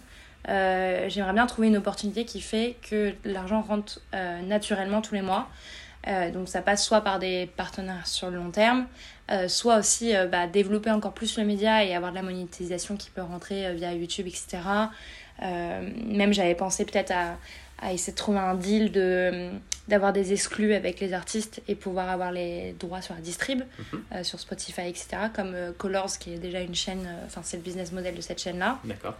Euh, 0.49 1.09
J'aimerais 1.09 1.33
bien 1.33 1.47
trouver 1.47 1.69
une 1.69 1.77
opportunité 1.77 2.25
qui 2.25 2.41
fait 2.41 2.77
que 2.89 3.13
l'argent 3.25 3.61
rentre 3.61 4.01
euh, 4.15 4.41
naturellement 4.43 5.01
tous 5.01 5.15
les 5.15 5.23
mois. 5.23 5.49
Euh, 6.09 6.31
donc 6.31 6.49
ça 6.49 6.63
passe 6.63 6.85
soit 6.85 7.01
par 7.03 7.19
des 7.19 7.47
partenaires 7.57 8.07
sur 8.07 8.29
le 8.31 8.37
long 8.37 8.51
terme, 8.51 8.87
euh, 9.31 9.47
soit 9.49 9.77
aussi 9.79 10.17
euh, 10.17 10.27
bah, 10.27 10.47
développer 10.49 10.91
encore 10.91 11.13
plus 11.15 11.39
le 11.39 11.45
média 11.45 11.85
et 11.85 11.95
avoir 11.95 12.11
de 12.11 12.17
la 12.17 12.23
monétisation 12.23 12.97
qui 12.97 13.11
peut 13.11 13.23
rentrer 13.23 13.73
via 13.75 13.93
YouTube, 13.95 14.27
etc. 14.27 14.59
Même 15.41 16.33
j'avais 16.33 16.55
pensé 16.55 16.85
peut-être 16.85 17.11
à, 17.13 17.37
à 17.81 17.93
essayer 17.93 18.13
de 18.13 18.17
trouver 18.19 18.39
un 18.39 18.55
deal 18.55 18.93
de 18.93 19.51
d'avoir 19.89 20.13
des 20.13 20.33
exclus 20.33 20.75
avec 20.75 21.01
les 21.01 21.13
artistes 21.13 21.61
et 21.67 21.75
pouvoir 21.75 22.09
avoir 22.09 22.31
les 22.31 22.73
droits 22.79 23.03
sur 23.03 23.15
la 23.15 23.21
distrib, 23.21 23.63
Mhm. 24.13 24.23
sur 24.23 24.39
Spotify, 24.39 24.83
etc. 24.83 25.09
Comme 25.35 25.57
Colors, 25.77 26.19
qui 26.21 26.35
est 26.35 26.39
déjà 26.39 26.61
une 26.61 26.75
chaîne, 26.75 27.09
enfin 27.27 27.41
c'est 27.43 27.57
le 27.57 27.65
business 27.65 27.91
model 27.91 28.15
de 28.15 28.21
cette 28.21 28.41
chaîne-là. 28.41 28.79
D'accord. 28.85 29.17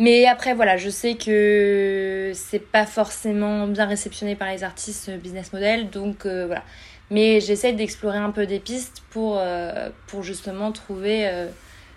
Euh, 0.00 0.04
mais 0.04 0.26
après, 0.26 0.54
voilà, 0.54 0.76
je 0.76 0.90
sais 0.90 1.14
que 1.14 2.32
c'est 2.34 2.58
pas 2.58 2.86
forcément 2.86 3.66
bien 3.66 3.86
réceptionné 3.86 4.34
par 4.34 4.48
les 4.50 4.64
artistes, 4.64 5.06
ce 5.06 5.10
business 5.12 5.52
model, 5.52 5.90
donc 5.90 6.26
euh, 6.26 6.46
voilà. 6.46 6.62
Mais 7.10 7.40
j'essaie 7.40 7.72
d'explorer 7.72 8.18
un 8.18 8.30
peu 8.30 8.46
des 8.46 8.60
pistes 8.60 9.02
pour, 9.10 9.36
euh, 9.38 9.90
pour 10.06 10.22
justement 10.22 10.70
trouver 10.70 11.28
euh, 11.28 11.48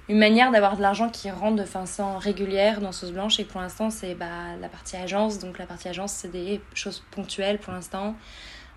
une 0.10 0.18
manière 0.18 0.52
d'avoir 0.52 0.76
de 0.76 0.82
l'argent 0.82 1.10
qui 1.10 1.30
rentre 1.30 1.56
de 1.56 1.66
façon 1.66 2.18
régulière 2.18 2.82
dans 2.82 2.92
Sauce 2.92 3.12
Blanche. 3.12 3.40
Et 3.40 3.46
pour 3.46 3.62
l'instant, 3.62 3.92
c'est 3.92 4.16
bah, 4.16 4.56
la 4.60 4.70
partie 4.70 4.96
agence. 4.98 5.38
Donc 5.40 5.60
la 5.60 5.68
partie 5.68 5.88
agence, 5.88 6.14
c'est 6.14 6.32
des 6.32 6.62
choses 6.74 7.04
ponctuelles 7.12 7.60
pour 7.60 7.74
l'instant. 7.74 8.16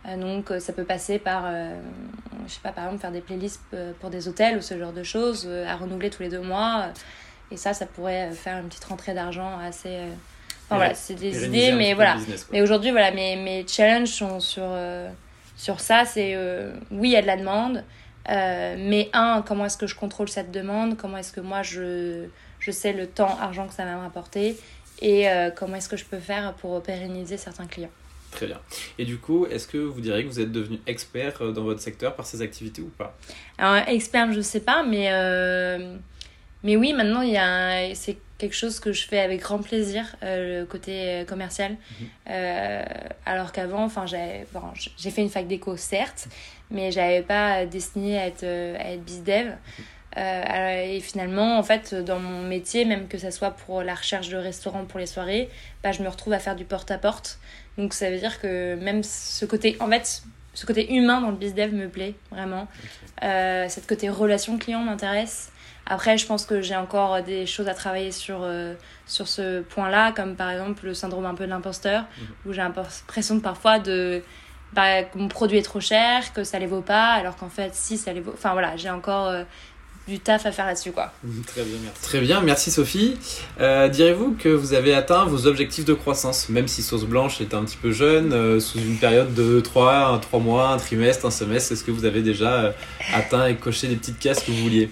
Euh, 0.07 0.17
donc 0.19 0.51
euh, 0.51 0.61
ça 0.61 0.75
peut 0.75 0.85
passer 0.85 1.19
par, 1.19 1.45
euh, 1.47 1.75
je 2.47 2.53
sais 2.53 2.61
pas, 2.62 2.73
par 2.73 2.85
exemple, 2.85 3.01
faire 3.01 3.12
des 3.12 3.23
playlists 3.23 3.62
euh, 3.75 3.93
pour 4.01 4.11
des 4.11 4.29
hôtels 4.29 4.59
ou 4.59 4.61
ce 4.61 4.79
genre 4.79 4.93
de 4.93 5.03
choses, 5.03 5.47
euh, 5.49 5.67
à 5.67 5.77
renouveler 5.77 6.11
tous 6.11 6.23
les 6.23 6.29
deux 6.29 6.41
mois. 6.41 6.89
Et 7.51 7.57
ça, 7.57 7.75
ça 7.75 7.87
pourrait 7.87 8.29
euh, 8.31 8.33
faire 8.33 8.59
une 8.59 8.69
petite 8.69 8.85
rentrée 8.85 9.15
d'argent 9.15 9.59
assez. 9.59 9.89
euh, 9.91 10.11
Enfin 10.69 10.77
voilà, 10.79 10.95
c'est 10.95 11.15
des 11.15 11.45
idées, 11.47 11.71
mais 11.73 11.95
voilà. 11.95 12.15
business. 12.17 12.49
Mais 12.51 12.61
aujourd'hui, 12.61 12.91
voilà, 12.91 13.13
mes, 13.13 13.37
mes 13.37 13.65
challenges 13.69 14.09
sont 14.09 14.41
sur, 14.41 14.65
euh, 14.65 15.09
sur 15.57 15.79
ça, 15.79 16.05
c'est 16.05 16.37
oui, 16.91 17.09
il 17.11 17.13
y 17.13 17.17
a 17.17 17.23
de 17.23 17.27
la 17.29 17.37
demande, 17.37 17.85
mais 18.29 19.09
un, 19.13 19.45
comment 19.47 19.67
est-ce 19.67 19.77
que 19.79 19.87
je 19.87 19.95
contrôle 19.95 20.29
cette 20.29 20.51
demande 20.51 20.97
Comment 20.97 21.19
est-ce 21.19 21.33
que 21.33 21.41
moi 21.41 21.63
je, 21.63 22.25
je 22.59 22.71
sais 22.73 22.93
le 22.93 23.07
temps, 23.07 23.39
argent 23.41 23.69
que 23.69 23.75
ça 23.75 23.85
va 23.85 23.95
me 23.95 24.01
rapporter 24.01 24.57
Et 25.03 25.27
comment 25.55 25.77
est-ce 25.77 25.89
que 25.89 25.97
je 25.97 26.05
peux 26.05 26.19
faire 26.19 26.53
pour 26.55 26.83
pérenniser 26.83 27.37
certains 27.37 27.67
clients 27.67 27.93
Très 28.33 28.47
bien. 28.47 28.59
Et 28.99 29.05
du 29.05 29.19
coup, 29.19 29.47
est-ce 29.47 29.69
que 29.69 29.79
vous 29.79 30.01
diriez 30.01 30.25
que 30.25 30.29
vous 30.29 30.41
êtes 30.41 30.51
devenu 30.51 30.81
expert 30.89 31.53
dans 31.53 31.63
votre 31.63 31.81
secteur 31.81 32.17
par 32.17 32.27
ces 32.27 32.43
activités 32.43 32.83
ou 32.83 32.91
pas? 32.99 33.17
Alors, 33.57 33.85
expert, 33.87 34.33
je 34.33 34.39
ne 34.39 34.43
sais 34.43 34.59
pas, 34.61 34.83
mais, 34.83 35.09
mais 36.66 36.76
oui, 36.76 36.92
maintenant, 36.92 37.22
il 37.22 37.33
y 37.33 37.38
a 37.38 37.94
c'est 37.94 38.18
quelque 38.38 38.55
chose 38.55 38.81
que 38.81 38.92
je 38.92 39.07
fais 39.07 39.20
avec 39.20 39.40
grand 39.40 39.61
plaisir, 39.61 40.05
euh, 40.22 40.61
le 40.61 40.66
côté 40.66 41.24
commercial. 41.26 41.72
Mhm. 41.72 42.07
alors 43.24 43.52
qu'avant, 43.52 43.85
enfin, 43.85 44.05
j'ai 44.05 45.11
fait 45.11 45.22
une 45.22 45.31
fac 45.31 45.46
d'éco, 45.46 45.76
certes, 45.76 46.29
mais 46.70 46.92
j'avais 46.92 47.22
pas 47.22 47.64
destiné 47.64 48.18
à 48.18 48.26
être, 48.26 48.44
à 48.44 48.92
être 48.92 49.05
bizdev. 49.05 49.46
Mhm. 49.46 49.85
et 50.18 51.00
finalement, 51.00 51.59
en 51.59 51.62
fait, 51.62 51.94
dans 51.94 52.18
mon 52.18 52.42
métier, 52.42 52.85
même 52.85 53.09
que 53.09 53.16
ce 53.16 53.31
soit 53.31 53.52
pour 53.52 53.83
la 53.83 53.94
recherche 53.94 54.29
de 54.29 54.37
restaurants 54.37 54.85
pour 54.85 55.00
les 55.00 55.07
soirées, 55.07 55.48
bah, 55.83 55.92
je 55.92 56.02
me 56.02 56.09
retrouve 56.09 56.35
à 56.35 56.38
faire 56.38 56.57
du 56.57 56.66
porte-à-porte. 56.66 57.38
Donc 57.79 57.94
ça 57.94 58.11
veut 58.11 58.18
dire 58.18 58.40
que 58.40 58.74
même 58.76 59.02
ce 59.02 59.44
côté, 59.44 59.76
en 59.81 59.88
fait, 59.88 60.22
ce 60.57 60.64
côté 60.64 60.92
humain 60.94 61.20
dans 61.20 61.31
le 61.31 61.37
bizdev 61.37 61.72
me 61.74 61.88
plaît 61.88 62.14
vraiment. 62.31 62.66
Euh, 63.22 63.66
cette 63.68 63.87
côté 63.87 64.09
relation 64.09 64.59
client 64.59 64.81
m'intéresse. 64.81 65.52
Après, 65.87 66.18
je 66.18 66.27
pense 66.27 66.46
que 66.46 66.61
j'ai 66.61 66.77
encore 66.77 67.22
des 67.22 67.46
choses 67.46 67.68
à 67.68 67.75
travailler 67.75 68.12
sur, 68.12 68.40
euh, 68.42 68.75
sur 69.07 69.29
ce 69.29 69.62
point-là, 69.62 70.12
comme 70.12 70.35
par 70.37 70.51
exemple 70.51 70.87
le 70.87 70.94
syndrome 70.94 71.27
un 71.27 71.35
peu 71.35 71.44
de 71.44 71.51
l'imposteur, 71.51 72.03
mhm. 72.03 72.27
où 72.46 72.53
j'ai 72.53 72.62
l'impression 72.62 73.40
parfois 73.40 73.79
de 73.79 74.22
bah, 74.72 75.05
que 75.05 75.16
mon 75.16 75.29
produit 75.29 75.59
est 75.59 75.62
trop 75.62 75.81
cher, 75.81 76.33
que 76.33 76.44
ça 76.44 76.59
les 76.59 76.66
vaut 76.66 76.83
pas, 76.83 77.12
alors 77.12 77.37
qu'en 77.37 77.49
fait, 77.49 77.75
si 77.75 77.96
ça 77.96 78.12
les 78.12 78.20
vaut. 78.20 78.33
Enfin 78.35 78.53
voilà, 78.53 78.77
j'ai 78.77 78.90
encore 78.90 79.29
euh, 79.29 79.44
du 80.07 80.20
taf 80.20 80.46
à 80.46 80.53
faire 80.53 80.66
là-dessus. 80.66 80.92
quoi. 80.92 81.12
Très 81.46 81.62
bien, 81.62 81.79
merci. 81.83 82.03
Très 82.03 82.20
bien, 82.20 82.40
merci 82.40 82.70
Sophie. 82.70 83.16
Euh, 83.61 83.88
direz-vous 83.88 84.37
que 84.38 84.49
vous 84.49 84.72
avez 84.72 84.94
atteint 84.94 85.25
vos 85.25 85.46
objectifs 85.46 85.85
de 85.85 85.94
croissance, 85.94 86.49
même 86.49 86.68
si 86.68 86.83
Sauce 86.83 87.05
Blanche 87.05 87.40
est 87.40 87.55
un 87.55 87.64
petit 87.64 87.77
peu 87.77 87.90
jeune, 87.90 88.33
euh, 88.33 88.61
sous 88.61 88.79
une 88.79 88.99
période 88.99 89.35
de 89.35 89.61
3, 89.61 90.20
3 90.20 90.40
mois, 90.40 90.68
un 90.68 90.77
trimestre, 90.77 91.27
un 91.27 91.31
semestre 91.31 91.72
Est-ce 91.72 91.83
que 91.83 91.90
vous 91.90 92.05
avez 92.05 92.22
déjà 92.22 92.53
euh, 92.53 92.72
atteint 93.14 93.46
et 93.46 93.57
coché 93.57 93.88
les 93.88 93.96
petites 93.96 94.18
cases 94.18 94.42
que 94.42 94.53
vous 94.53 94.62
vouliez? 94.62 94.90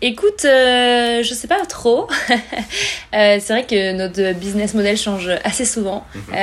Écoute, 0.00 0.42
je 0.42 1.32
sais 1.34 1.48
pas 1.48 1.64
trop. 1.66 2.08
c'est 3.12 3.48
vrai 3.48 3.64
que 3.64 3.92
notre 3.92 4.38
business 4.38 4.74
model 4.74 4.96
change 4.96 5.30
assez 5.44 5.64
souvent. 5.64 6.04
Mhm. 6.14 6.34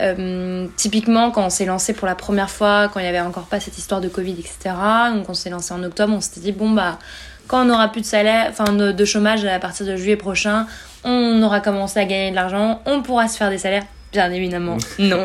Euh, 0.00 0.66
typiquement, 0.76 1.30
quand 1.30 1.46
on 1.46 1.50
s'est 1.50 1.66
lancé 1.66 1.92
pour 1.92 2.06
la 2.06 2.14
première 2.14 2.50
fois, 2.50 2.88
quand 2.88 3.00
il 3.00 3.04
n'y 3.04 3.08
avait 3.08 3.20
encore 3.20 3.44
pas 3.44 3.60
cette 3.60 3.78
histoire 3.78 4.00
de 4.00 4.08
Covid, 4.08 4.32
etc., 4.32 4.74
donc 5.14 5.28
on 5.28 5.34
s'est 5.34 5.50
lancé 5.50 5.74
en 5.74 5.82
octobre, 5.82 6.14
on 6.14 6.20
s'était 6.20 6.40
dit, 6.40 6.52
bon, 6.52 6.70
bah, 6.70 6.98
quand 7.46 7.62
on 7.62 7.64
n'aura 7.66 7.88
plus 7.88 8.00
de 8.00 8.06
salaire, 8.06 8.48
enfin, 8.50 8.72
de 8.72 9.04
chômage 9.04 9.44
à 9.44 9.58
partir 9.58 9.86
de 9.86 9.96
juillet 9.96 10.16
prochain, 10.16 10.66
on 11.04 11.42
aura 11.42 11.60
commencé 11.60 12.00
à 12.00 12.04
gagner 12.04 12.30
de 12.30 12.36
l'argent, 12.36 12.80
on 12.86 13.02
pourra 13.02 13.28
se 13.28 13.36
faire 13.36 13.50
des 13.50 13.58
salaires. 13.58 13.84
Bien 14.12 14.30
évidemment, 14.30 14.76
non. 14.98 15.24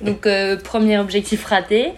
Donc, 0.00 0.26
euh, 0.26 0.56
premier 0.56 0.98
objectif 0.98 1.44
raté, 1.44 1.88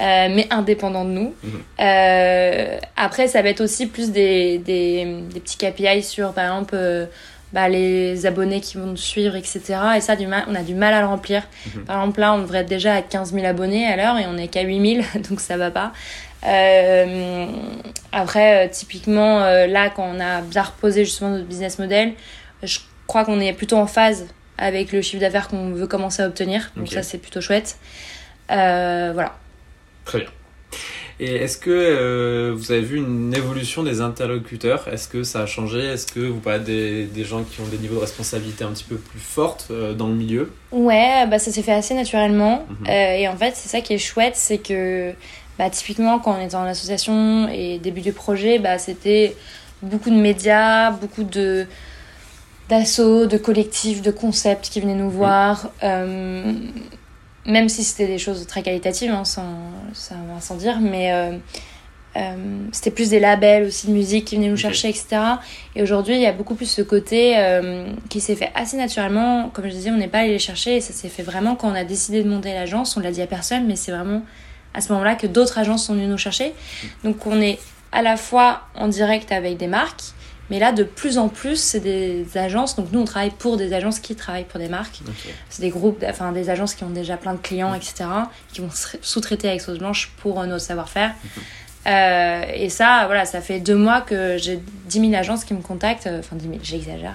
euh, 0.00 0.28
mais 0.30 0.46
indépendant 0.50 1.04
de 1.04 1.10
nous. 1.10 1.34
Mhm. 1.44 2.80
après, 2.96 3.28
ça 3.28 3.42
va 3.42 3.50
être 3.50 3.60
aussi 3.60 3.86
plus 3.86 4.10
des, 4.10 4.58
des, 4.58 5.04
des 5.32 5.40
petits 5.40 5.58
KPI 5.58 6.02
sur, 6.02 6.32
par 6.32 6.44
exemple, 6.44 7.08
bah, 7.52 7.68
les 7.68 8.26
abonnés 8.26 8.60
qui 8.60 8.76
vont 8.76 8.86
nous 8.86 8.96
suivre, 8.96 9.36
etc. 9.36 9.60
Et 9.96 10.00
ça, 10.00 10.16
du 10.16 10.26
mal, 10.26 10.44
on 10.48 10.54
a 10.54 10.62
du 10.62 10.74
mal 10.74 10.94
à 10.94 11.00
le 11.00 11.06
remplir. 11.06 11.42
Mhm. 11.66 11.84
Par 11.84 12.00
exemple, 12.00 12.20
là, 12.20 12.34
on 12.34 12.38
devrait 12.38 12.60
être 12.60 12.68
déjà 12.68 12.94
à 12.94 13.02
15 13.02 13.32
000 13.32 13.44
abonnés 13.44 13.86
à 13.86 13.96
l'heure 13.96 14.18
et 14.18 14.26
on 14.26 14.34
n'est 14.34 14.48
qu'à 14.48 14.62
8 14.62 14.94
000, 14.94 15.06
donc 15.30 15.40
ça 15.40 15.56
va 15.56 15.70
pas. 15.70 15.92
Euh, 16.46 17.46
après, 18.12 18.66
euh, 18.66 18.70
typiquement, 18.70 19.42
euh, 19.42 19.66
là, 19.66 19.90
quand 19.90 20.04
on 20.04 20.20
a 20.20 20.40
bien 20.42 20.62
reposé 20.62 21.04
justement 21.04 21.30
notre 21.30 21.46
business 21.46 21.78
model, 21.78 22.12
je 22.62 22.78
crois 23.06 23.24
qu'on 23.24 23.40
est 23.40 23.52
plutôt 23.52 23.76
en 23.76 23.86
phase 23.86 24.26
avec 24.60 24.92
le 24.92 25.02
chiffre 25.02 25.20
d'affaires 25.20 25.48
qu'on 25.48 25.70
veut 25.70 25.88
commencer 25.88 26.22
à 26.22 26.28
obtenir. 26.28 26.70
Donc 26.76 26.88
ça, 26.88 27.02
c'est 27.02 27.18
plutôt 27.18 27.40
chouette. 27.40 27.78
voilà. 28.48 29.36
Très 30.04 30.20
bien. 30.20 30.28
Et 31.20 31.36
est-ce 31.36 31.58
que 31.58 31.70
euh, 31.70 32.54
vous 32.56 32.72
avez 32.72 32.80
vu 32.80 32.96
une 32.96 33.34
évolution 33.34 33.82
des 33.82 34.00
interlocuteurs? 34.00 34.88
Est-ce 34.90 35.06
que 35.06 35.22
ça 35.22 35.42
a 35.42 35.46
changé? 35.46 35.78
Est-ce 35.80 36.06
que 36.06 36.20
vous 36.20 36.40
parlez 36.40 36.60
des, 36.60 37.04
des, 37.04 37.24
gens 37.24 37.42
qui 37.42 37.60
ont 37.60 37.66
des 37.66 37.76
niveaux 37.76 37.96
de 37.96 38.00
responsabilité 38.00 38.64
un 38.64 38.70
petit 38.70 38.84
peu 38.84 38.96
plus 38.96 39.20
fortes 39.20 39.68
euh, 39.70 39.92
dans 39.92 40.08
le 40.08 40.14
milieu? 40.14 40.50
Ouais, 40.72 41.26
bah 41.30 41.38
ça 41.38 41.52
s'est 41.52 41.60
fait 41.60 41.74
assez 41.74 41.92
naturellement. 41.92 42.64
Mhm. 42.70 42.86
Euh, 42.88 43.12
et 43.16 43.28
en 43.28 43.36
fait, 43.36 43.52
c'est 43.54 43.68
ça 43.68 43.82
qui 43.82 43.92
est 43.92 43.98
chouette, 43.98 44.34
c'est 44.34 44.56
que 44.56 45.12
bah, 45.58 45.68
typiquement, 45.68 46.20
quand 46.20 46.38
on 46.38 46.42
était 46.42 46.54
en 46.54 46.64
association 46.64 47.50
et 47.50 47.78
début 47.78 48.00
du 48.00 48.14
projet, 48.14 48.58
bah, 48.58 48.78
c'était 48.78 49.36
beaucoup 49.82 50.08
de 50.08 50.16
médias, 50.16 50.90
beaucoup 50.90 51.24
de 51.24 51.66
d'assauts, 52.70 53.26
de 53.26 53.36
collectifs, 53.36 54.00
de 54.00 54.10
concepts 54.10 54.70
qui 54.70 54.80
venaient 54.80 54.94
nous 54.94 55.10
voir 55.10 55.70
même 57.46 57.68
si 57.68 57.84
c'était 57.84 58.06
des 58.06 58.18
choses 58.18 58.46
très 58.46 58.62
qualitatives, 58.62 59.10
hein, 59.10 59.24
sans, 59.24 59.56
ça 59.92 60.14
va 60.14 60.40
sans 60.40 60.56
dire, 60.56 60.80
mais 60.80 61.12
euh, 61.12 61.36
euh, 62.16 62.34
c'était 62.72 62.90
plus 62.90 63.10
des 63.10 63.20
labels 63.20 63.64
aussi 63.64 63.86
de 63.86 63.92
musique 63.92 64.26
qui 64.26 64.36
venaient 64.36 64.48
nous 64.48 64.56
chercher, 64.56 64.88
etc. 64.88 65.06
Et 65.74 65.82
aujourd'hui, 65.82 66.14
il 66.14 66.20
y 66.20 66.26
a 66.26 66.32
beaucoup 66.32 66.54
plus 66.54 66.66
ce 66.66 66.82
côté 66.82 67.38
euh, 67.38 67.86
qui 68.08 68.20
s'est 68.20 68.36
fait 68.36 68.50
assez 68.54 68.76
naturellement. 68.76 69.48
Comme 69.50 69.64
je 69.66 69.70
disais, 69.70 69.90
on 69.90 69.96
n'est 69.96 70.08
pas 70.08 70.18
allé 70.18 70.30
les 70.30 70.38
chercher 70.38 70.76
et 70.76 70.80
ça 70.80 70.92
s'est 70.92 71.08
fait 71.08 71.22
vraiment 71.22 71.56
quand 71.56 71.70
on 71.70 71.74
a 71.74 71.84
décidé 71.84 72.22
de 72.22 72.28
monter 72.28 72.52
l'agence. 72.52 72.96
On 72.96 73.00
l'a 73.00 73.10
dit 73.10 73.22
à 73.22 73.26
personne, 73.26 73.66
mais 73.66 73.76
c'est 73.76 73.92
vraiment 73.92 74.22
à 74.74 74.80
ce 74.80 74.92
moment-là 74.92 75.16
que 75.16 75.26
d'autres 75.26 75.58
agences 75.58 75.86
sont 75.86 75.94
venues 75.94 76.06
nous 76.06 76.18
chercher. 76.18 76.52
Donc 77.04 77.26
on 77.26 77.40
est 77.40 77.58
à 77.92 78.02
la 78.02 78.16
fois 78.16 78.62
en 78.76 78.86
direct 78.86 79.32
avec 79.32 79.56
des 79.56 79.66
marques, 79.66 80.02
mais 80.50 80.58
là, 80.58 80.72
de 80.72 80.82
plus 80.82 81.16
en 81.16 81.28
plus, 81.28 81.56
c'est 81.56 81.80
des 81.80 82.26
agences. 82.36 82.74
Donc, 82.74 82.88
nous, 82.92 83.00
on 83.00 83.04
travaille 83.04 83.30
pour 83.30 83.56
des 83.56 83.72
agences 83.72 84.00
qui 84.00 84.16
travaillent 84.16 84.44
pour 84.44 84.58
des 84.58 84.68
marques. 84.68 85.00
C'est 85.48 85.62
des 85.62 85.70
groupes, 85.70 86.04
enfin, 86.06 86.32
des 86.32 86.50
agences 86.50 86.74
qui 86.74 86.82
ont 86.82 86.90
déjà 86.90 87.16
plein 87.16 87.34
de 87.34 87.38
clients, 87.38 87.72
etc., 87.72 88.04
qui 88.52 88.60
vont 88.60 88.70
sous-traiter 89.00 89.48
avec 89.48 89.60
Sauce 89.60 89.78
Blanche 89.78 90.12
pour 90.18 90.40
euh, 90.40 90.46
nos 90.46 90.58
savoir-faire. 90.58 91.10
Mhm. 91.10 91.42
Euh, 91.86 92.42
et 92.52 92.68
ça, 92.68 93.04
voilà, 93.06 93.24
ça 93.24 93.40
fait 93.40 93.58
deux 93.58 93.76
mois 93.76 94.02
que 94.02 94.36
j'ai 94.36 94.60
10 94.86 95.00
000 95.00 95.14
agences 95.14 95.44
qui 95.44 95.54
me 95.54 95.62
contactent. 95.62 96.08
Euh, 96.08 96.18
enfin, 96.18 96.36
10 96.36 96.46
000, 96.46 96.58
j'exagère. 96.62 97.14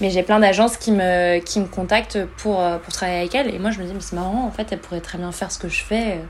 Mais 0.00 0.10
j'ai 0.10 0.22
plein 0.22 0.38
d'agences 0.38 0.76
qui 0.76 0.92
me, 0.92 1.40
qui 1.40 1.58
me 1.60 1.66
contactent 1.66 2.24
pour, 2.38 2.62
pour 2.82 2.92
travailler 2.92 3.18
avec 3.18 3.34
elles. 3.34 3.54
Et 3.54 3.58
moi, 3.58 3.72
je 3.72 3.80
me 3.80 3.84
dis, 3.84 3.92
mais 3.92 4.00
c'est 4.00 4.16
marrant, 4.16 4.46
en 4.46 4.52
fait, 4.52 4.68
elles 4.70 4.78
pourraient 4.78 5.00
très 5.00 5.18
bien 5.18 5.32
faire 5.32 5.50
ce 5.50 5.58
que 5.58 5.68
je 5.68 5.82
fais 5.82 6.20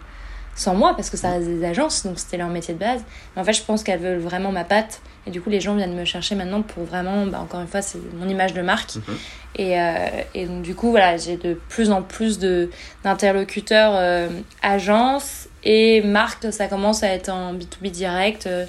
sans 0.56 0.74
moi, 0.74 0.94
parce 0.96 1.10
que 1.10 1.18
ça 1.18 1.32
reste 1.32 1.46
des 1.46 1.64
agences, 1.64 2.06
donc 2.06 2.18
c'était 2.18 2.38
leur 2.38 2.48
métier 2.48 2.72
de 2.72 2.78
base. 2.78 3.04
Mais 3.34 3.42
en 3.42 3.44
fait, 3.44 3.52
je 3.52 3.62
pense 3.62 3.82
qu'elles 3.82 4.00
veulent 4.00 4.18
vraiment 4.18 4.52
ma 4.52 4.64
patte. 4.64 5.00
Et 5.26 5.30
du 5.30 5.40
coup, 5.40 5.50
les 5.50 5.60
gens 5.60 5.74
viennent 5.74 5.96
me 5.96 6.04
chercher 6.04 6.36
maintenant 6.36 6.62
pour 6.62 6.84
vraiment, 6.84 7.26
bah, 7.26 7.40
encore 7.40 7.60
une 7.60 7.66
fois, 7.66 7.82
c'est 7.82 7.98
mon 8.14 8.28
image 8.28 8.54
de 8.54 8.62
marque. 8.62 8.94
Mhm. 8.94 9.16
Et, 9.56 9.80
euh, 9.80 9.96
et, 10.34 10.46
donc, 10.46 10.62
du 10.62 10.74
coup, 10.74 10.90
voilà, 10.90 11.16
j'ai 11.16 11.36
de 11.36 11.54
plus 11.68 11.90
en 11.90 12.02
plus 12.02 12.38
d'interlocuteurs 12.38 13.92
euh, 13.96 14.28
agences 14.62 15.48
et 15.64 16.00
marques. 16.02 16.52
Ça 16.52 16.68
commence 16.68 17.02
à 17.02 17.08
être 17.08 17.28
en 17.28 17.54
B2B 17.54 17.90
direct. 17.90 18.46
Euh, 18.46 18.66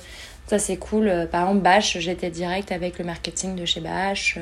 ça, 0.47 0.57
c'est 0.57 0.77
cool. 0.77 1.27
Par 1.31 1.43
exemple, 1.43 1.61
Bash, 1.61 1.97
j'étais 1.99 2.31
direct 2.31 2.71
avec 2.71 2.97
le 2.97 3.05
marketing 3.05 3.55
de 3.55 3.65
chez 3.65 3.81
Bash. 3.81 4.39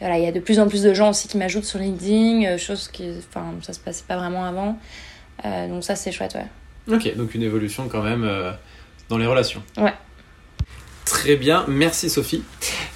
Voilà, 0.00 0.18
il 0.18 0.24
y 0.24 0.28
a 0.28 0.32
de 0.32 0.40
plus 0.40 0.58
en 0.58 0.68
plus 0.68 0.82
de 0.82 0.94
gens 0.94 1.10
aussi 1.10 1.28
qui 1.28 1.36
m'ajoutent 1.36 1.64
sur 1.64 1.78
LinkedIn, 1.78 2.56
chose 2.56 2.88
qui, 2.88 3.10
enfin, 3.28 3.46
ça 3.62 3.72
se 3.72 3.80
passait 3.80 4.04
pas 4.08 4.16
vraiment 4.16 4.44
avant. 4.44 4.78
donc 5.44 5.84
ça, 5.84 5.96
c'est 5.96 6.12
chouette, 6.12 6.34
ouais. 6.34 6.94
Ok, 6.94 7.14
donc 7.16 7.34
une 7.34 7.42
évolution 7.42 7.88
quand 7.88 8.02
même 8.02 8.26
dans 9.10 9.18
les 9.18 9.26
relations. 9.26 9.62
Ouais. 9.76 9.92
Très 11.08 11.36
bien, 11.36 11.64
merci 11.68 12.10
Sophie. 12.10 12.44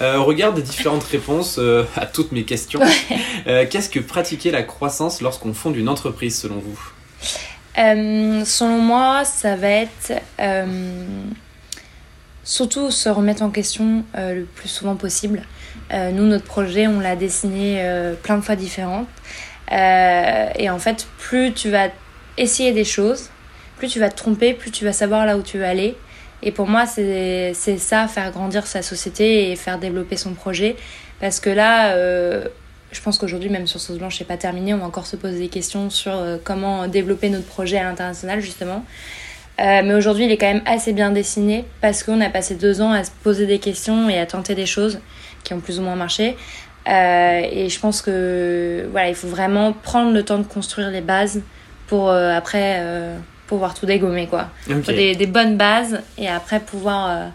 Euh, 0.02 0.18
au 0.18 0.24
regard 0.24 0.52
des 0.52 0.60
différentes 0.60 1.02
réponses 1.04 1.56
euh, 1.58 1.84
à 1.96 2.04
toutes 2.04 2.30
mes 2.32 2.44
questions, 2.44 2.80
euh, 3.46 3.64
qu'est-ce 3.68 3.88
que 3.88 4.00
pratiquer 4.00 4.50
la 4.50 4.62
croissance 4.62 5.22
lorsqu'on 5.22 5.54
fonde 5.54 5.76
une 5.76 5.88
entreprise 5.88 6.38
selon 6.38 6.56
vous? 6.56 6.78
Selon 7.74 8.78
moi, 8.78 9.24
ça 9.24 9.56
va 9.56 9.68
être 9.68 10.12
surtout 12.44 12.90
se 12.90 13.08
remettre 13.08 13.42
en 13.42 13.48
question 13.48 14.04
le 14.14 14.44
plus 14.44 14.68
souvent 14.68 14.94
possible. 14.94 15.42
nous, 15.90 16.26
notre 16.26 16.44
projet, 16.44 16.86
on 16.86 17.00
l'a 17.00 17.16
dessiné 17.16 17.82
plein 18.22 18.36
de 18.36 18.42
fois 18.42 18.56
différentes. 18.56 19.08
et 19.70 20.68
en 20.68 20.78
fait, 20.78 21.06
plus 21.18 21.54
tu 21.54 21.70
vas 21.70 21.88
essayer 22.36 22.72
des 22.72 22.84
choses, 22.84 23.30
plus 23.78 23.88
tu 23.88 24.00
vas 24.00 24.10
te 24.10 24.16
tromper, 24.16 24.52
plus 24.52 24.70
tu 24.70 24.84
vas 24.84 24.92
savoir 24.92 25.24
là 25.24 25.38
où 25.38 25.42
tu 25.42 25.56
veux 25.56 25.64
aller. 25.64 25.96
Et 26.42 26.50
pour 26.50 26.66
moi, 26.66 26.86
c'est 26.86 27.54
ça, 27.54 28.08
faire 28.08 28.30
grandir 28.32 28.66
sa 28.66 28.82
société 28.82 29.50
et 29.50 29.56
faire 29.56 29.78
développer 29.78 30.16
son 30.16 30.34
projet. 30.34 30.76
Parce 31.20 31.38
que 31.38 31.50
là, 31.50 31.92
euh, 31.92 32.44
je 32.90 33.00
pense 33.00 33.16
qu'aujourd'hui, 33.18 33.48
même 33.48 33.68
sur 33.68 33.78
Sauce 33.80 33.98
Blanche, 33.98 34.18
c'est 34.18 34.26
pas 34.26 34.36
terminé. 34.36 34.74
On 34.74 34.78
va 34.78 34.86
encore 34.86 35.06
se 35.06 35.14
poser 35.14 35.38
des 35.38 35.48
questions 35.48 35.88
sur 35.88 36.12
euh, 36.12 36.36
comment 36.42 36.88
développer 36.88 37.30
notre 37.30 37.46
projet 37.46 37.78
à 37.78 37.84
l'international, 37.84 38.40
justement. 38.40 38.84
Euh, 39.60 39.82
mais 39.84 39.94
aujourd'hui, 39.94 40.24
il 40.24 40.32
est 40.32 40.36
quand 40.36 40.52
même 40.52 40.62
assez 40.66 40.92
bien 40.92 41.12
dessiné 41.12 41.64
parce 41.80 42.02
qu'on 42.02 42.20
a 42.20 42.28
passé 42.28 42.56
deux 42.56 42.80
ans 42.80 42.90
à 42.90 43.04
se 43.04 43.12
poser 43.22 43.46
des 43.46 43.60
questions 43.60 44.08
et 44.08 44.18
à 44.18 44.26
tenter 44.26 44.56
des 44.56 44.66
choses 44.66 44.98
qui 45.44 45.54
ont 45.54 45.60
plus 45.60 45.78
ou 45.78 45.82
moins 45.82 45.94
marché. 45.94 46.36
et 46.86 47.68
je 47.68 47.78
pense 47.78 48.02
que 48.02 48.88
voilà, 48.90 49.08
il 49.08 49.14
faut 49.14 49.28
vraiment 49.28 49.72
prendre 49.72 50.12
le 50.12 50.24
temps 50.24 50.38
de 50.38 50.44
construire 50.44 50.90
les 50.90 51.02
bases 51.02 51.40
pour 51.86 52.10
après 52.10 52.80
pouvoir 53.54 53.74
tout 53.74 53.86
dégommer 53.86 54.26
quoi. 54.26 54.48
Des, 54.66 55.14
des, 55.14 55.26
bonnes 55.26 55.56
bases 55.56 56.00
et 56.18 56.28
après 56.28 56.60
pouvoir 56.60 57.32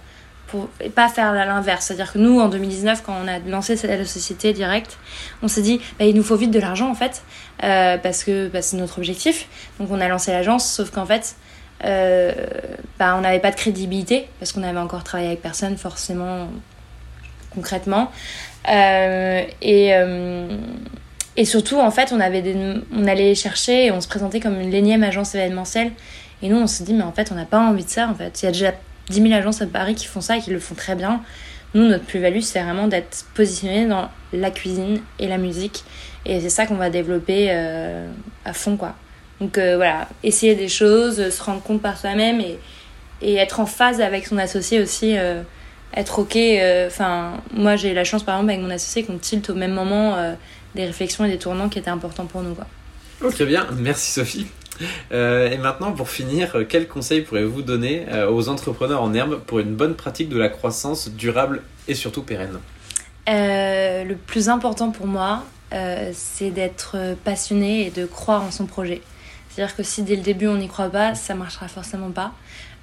pour 0.48 0.70
et 0.82 0.90
pas 0.90 1.10
faire 1.10 1.34
l'inverse. 1.34 1.86
C'est-à-dire 1.86 2.12
que 2.12 2.18
nous, 2.18 2.40
en 2.40 2.48
2019, 2.48 3.04
quand 3.04 3.16
on 3.24 3.28
a 3.28 3.40
lancé 3.40 3.76
la 3.88 4.06
société 4.06 4.54
directe, 4.54 4.98
on 5.44 5.48
s'est 5.48 5.62
dit, 5.62 5.80
bah, 6.00 6.06
il 6.06 6.16
nous 6.16 6.24
faut 6.24 6.36
vite 6.36 6.52
de 6.52 6.60
l'argent 6.60 6.90
en 6.90 6.96
fait, 6.96 7.24
euh, 7.64 7.98
parce 7.98 8.24
que 8.24 8.48
bah, 8.48 8.62
c'est 8.62 8.78
notre 8.78 8.98
objectif. 8.98 9.48
Donc 9.80 9.90
on 9.92 10.02
a 10.02 10.08
lancé 10.08 10.32
l'agence, 10.32 10.70
sauf 10.70 10.90
qu'en 10.90 11.06
fait, 11.06 11.36
euh, 11.86 12.34
bah, 12.98 13.16
on 13.18 13.22
n'avait 13.22 13.40
pas 13.40 13.52
de 13.52 13.56
crédibilité, 13.56 14.28
parce 14.40 14.52
qu'on 14.52 14.62
n'avait 14.62 14.80
encore 14.80 15.04
travaillé 15.04 15.30
avec 15.30 15.42
personne 15.42 15.78
forcément 15.78 16.50
concrètement. 17.54 18.12
Euh, 18.70 19.44
et, 19.62 19.94
et 21.38 21.46
surtout, 21.46 21.80
en 21.80 21.92
fait, 21.92 22.12
on, 22.12 22.20
avait 22.20 22.44
on 22.92 23.08
allait 23.08 23.36
chercher 23.36 23.86
et 23.86 23.92
on 23.92 24.02
se 24.02 24.08
présentait 24.08 24.40
comme 24.40 24.60
une 24.60 24.72
l'énième 24.72 25.04
agence 25.04 25.36
événementielle. 25.36 25.92
Et 26.42 26.50
nous, 26.50 26.58
on 26.58 26.66
s'est 26.66 26.84
dit, 26.84 26.94
mais 26.94 27.04
en 27.04 27.12
fait, 27.12 27.32
on 27.32 27.36
n'a 27.36 27.46
pas 27.46 27.60
envie 27.60 27.86
de 27.86 27.90
ça. 27.90 28.10
En 28.10 28.16
fait, 28.16 28.42
il 28.42 28.46
y 28.46 28.48
a 28.48 28.52
déjà 28.52 28.74
10 29.10 29.22
000 29.22 29.34
agences 29.34 29.62
à 29.62 29.68
Paris 29.68 29.94
qui 29.94 30.08
font 30.08 30.20
ça 30.20 30.38
et 30.38 30.42
qui 30.42 30.50
le 30.50 30.60
font 30.60 30.74
très 30.74 30.96
bien. 30.96 31.22
Nous, 31.76 31.88
notre 31.88 32.06
plus-value, 32.06 32.40
c'est 32.40 32.62
vraiment 32.62 32.88
d'être 32.88 33.26
positionné 33.36 33.86
dans 33.86 34.10
la 34.34 34.50
cuisine 34.50 35.00
et 35.20 35.28
la 35.28 35.38
musique. 35.38 35.84
Et 36.26 36.42
c'est 36.42 36.50
ça 36.50 36.66
qu'on 36.66 36.76
va 36.76 36.90
développer 36.90 37.50
euh, 37.52 38.08
à 38.44 38.54
fond, 38.54 38.76
quoi. 38.76 38.96
Donc 39.40 39.60
euh, 39.60 39.76
voilà, 39.76 40.10
essayer 40.24 40.56
des 40.56 40.68
choses, 40.68 41.30
se 41.30 41.44
rendre 41.44 41.62
compte 41.62 41.82
par 41.82 41.98
soi-même 42.00 42.42
et, 42.42 42.58
et 43.22 43.36
être 43.36 43.60
en 43.60 43.68
phase 43.68 44.02
avec 44.02 44.26
son 44.26 44.40
associé 44.40 44.82
aussi. 44.82 45.16
Euh, 45.18 45.44
être 45.96 46.20
ok. 46.20 46.38
Enfin, 46.88 47.34
moi, 47.54 47.76
j'ai 47.76 47.94
la 47.94 48.04
chance, 48.04 48.24
par 48.24 48.36
exemple, 48.36 48.52
avec 48.52 48.64
mon 48.64 48.72
associé 48.72 49.04
qu'on 49.04 49.18
tilte 49.18 49.50
au 49.50 49.56
même 49.56 49.72
moment 49.72 50.16
des 50.78 50.86
réflexions 50.86 51.26
et 51.26 51.30
des 51.30 51.38
tournants 51.38 51.68
qui 51.68 51.80
étaient 51.80 51.90
importants 51.90 52.26
pour 52.26 52.42
nous, 52.42 52.56
quoi. 52.56 52.68
Très 53.32 53.46
bien, 53.46 53.68
merci 53.78 54.12
Sophie. 54.12 54.48
Euh, 55.12 55.50
et 55.50 55.58
maintenant, 55.58 55.92
pour 55.92 56.10
finir, 56.10 56.56
quels 56.70 56.88
conseils 56.88 57.22
pourrez-vous 57.22 57.64
donner 57.64 58.06
euh, 58.10 58.30
aux 58.30 58.48
entrepreneurs 58.48 59.02
en 59.02 59.14
herbe 59.14 59.40
pour 59.46 59.60
une 59.60 59.76
bonne 59.76 59.96
pratique 59.96 60.30
de 60.30 60.38
la 60.38 60.50
croissance 60.50 61.10
durable 61.10 61.64
et 61.88 61.96
surtout 61.96 62.22
pérenne? 62.22 62.60
Euh, 63.28 64.04
Le 64.04 64.16
plus 64.16 64.50
important 64.50 64.92
pour 64.92 65.08
moi, 65.08 65.44
c'est 66.14 66.52
d'être 66.52 66.96
passionné 67.26 67.88
et 67.88 67.90
de 67.90 68.06
croire 68.06 68.44
en 68.44 68.52
son 68.52 68.68
projet. 68.68 69.02
C'est-à-dire 69.58 69.76
que 69.76 69.82
si 69.82 70.04
dès 70.04 70.16
le 70.16 70.22
début 70.22 70.46
on 70.46 70.58
n'y 70.58 70.68
croit 70.68 70.92
pas, 70.92 71.16
ça 71.16 71.34
marchera 71.34 71.68
forcément 71.68 72.12
pas. 72.12 72.34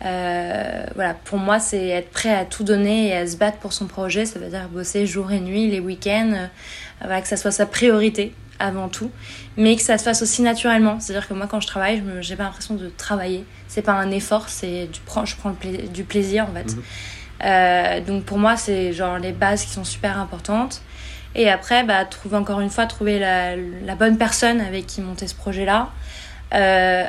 voilà, 0.00 1.14
pour 1.24 1.38
moi, 1.38 1.60
c'est 1.60 1.86
être 1.86 2.10
prêt 2.10 2.34
à 2.34 2.44
tout 2.44 2.64
donner 2.64 3.10
et 3.10 3.16
à 3.16 3.28
se 3.28 3.36
battre 3.36 3.58
pour 3.58 3.72
son 3.72 3.86
projet. 3.86 4.26
Ça 4.26 4.40
veut 4.40 4.48
dire 4.48 4.68
bosser 4.68 5.06
jour 5.06 5.30
et 5.30 5.38
nuit, 5.38 5.70
les 5.70 5.78
week-ends, 5.78 6.48
que 7.00 7.28
ça 7.28 7.36
soit 7.36 7.52
sa 7.52 7.66
priorité 7.66 8.34
avant 8.58 8.88
tout, 8.88 9.12
mais 9.56 9.76
que 9.76 9.82
ça 9.82 9.98
se 9.98 10.02
fasse 10.02 10.20
aussi 10.20 10.42
naturellement. 10.42 10.98
C'est-à-dire 10.98 11.28
que 11.28 11.34
moi, 11.34 11.46
quand 11.46 11.60
je 11.60 11.68
travaille, 11.68 12.02
je 12.20 12.30
n'ai 12.30 12.36
pas 12.36 12.42
l'impression 12.42 12.74
de 12.74 12.88
travailler. 12.88 13.44
C'est 13.68 13.82
pas 13.82 13.92
un 13.92 14.10
effort, 14.10 14.48
c'est 14.48 14.86
du, 14.86 14.98
je 15.24 15.36
prends 15.36 15.54
du 15.92 16.02
plaisir 16.02 16.48
en 16.50 16.54
fait. 16.54 16.74
Mhm. 16.74 16.82
Euh, 17.44 18.00
donc 18.00 18.24
pour 18.24 18.38
moi, 18.38 18.56
c'est 18.56 18.92
genre 18.92 19.18
les 19.18 19.30
bases 19.30 19.64
qui 19.64 19.70
sont 19.70 19.84
super 19.84 20.18
importantes. 20.18 20.82
Et 21.36 21.48
après, 21.48 21.84
bah, 21.84 22.04
trouver 22.04 22.36
encore 22.36 22.60
une 22.60 22.70
fois, 22.70 22.86
trouver 22.86 23.20
la, 23.20 23.54
la 23.56 23.94
bonne 23.94 24.18
personne 24.18 24.60
avec 24.60 24.86
qui 24.86 25.00
monter 25.00 25.28
ce 25.28 25.36
projet-là. 25.36 25.90
Euh, 26.54 27.04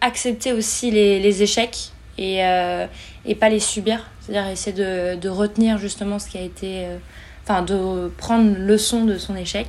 accepter 0.00 0.52
aussi 0.52 0.90
les, 0.90 1.42
échecs 1.42 1.90
et, 2.16 2.44
euh, 2.44 2.86
et 3.24 3.34
pas 3.34 3.48
les 3.48 3.60
subir. 3.60 4.06
C'est-à-dire 4.20 4.50
essayer 4.50 4.76
de, 5.16 5.28
retenir 5.28 5.78
justement 5.78 6.18
ce 6.18 6.28
qui 6.28 6.38
a 6.38 6.42
été. 6.42 6.84
Euh, 6.84 6.96
enfin, 7.42 7.62
de 7.62 8.08
prendre 8.16 8.56
leçon 8.58 9.04
de 9.04 9.18
son 9.18 9.36
échec. 9.36 9.68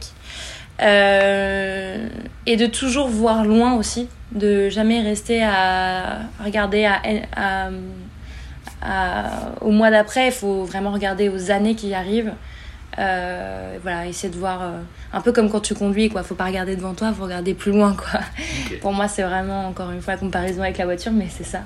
Euh, 0.79 2.07
et 2.45 2.55
de 2.55 2.67
toujours 2.67 3.07
voir 3.07 3.45
loin 3.45 3.73
aussi, 3.73 4.09
de 4.31 4.69
jamais 4.69 5.01
rester 5.01 5.43
à 5.43 6.19
regarder 6.43 6.85
à, 6.85 7.69
au 9.61 9.71
mois 9.71 9.89
d'après, 9.89 10.27
il 10.27 10.31
faut 10.31 10.63
vraiment 10.65 10.91
regarder 10.91 11.29
aux 11.29 11.49
années 11.49 11.73
qui 11.73 11.95
arrivent. 11.95 12.33
Euh, 13.00 13.78
voilà, 13.82 14.08
essayer 14.08 14.34
de 14.34 14.39
voir 14.39 14.62
euh, 14.62 14.80
un 15.13 15.21
peu 15.21 15.32
comme 15.32 15.50
quand 15.50 15.60
tu 15.60 15.76
conduis, 15.76 16.10
quoi. 16.10 16.23
Faut 16.23 16.36
pas 16.36 16.45
regarder 16.45 16.76
devant 16.76 16.93
toi, 16.93 17.13
faut 17.13 17.23
regarder 17.23 17.54
plus 17.54 17.71
loin, 17.71 17.93
quoi. 17.93 18.19
Pour 18.82 18.93
moi, 18.93 19.08
c'est 19.08 19.23
vraiment 19.23 19.67
encore 19.67 19.91
une 19.91 20.02
fois 20.02 20.13
la 20.13 20.19
comparaison 20.19 20.62
avec 20.62 20.78
la 20.78 20.86
voiture, 20.86 21.12
mais 21.12 21.28
c'est 21.30 21.43
ça. 21.43 21.62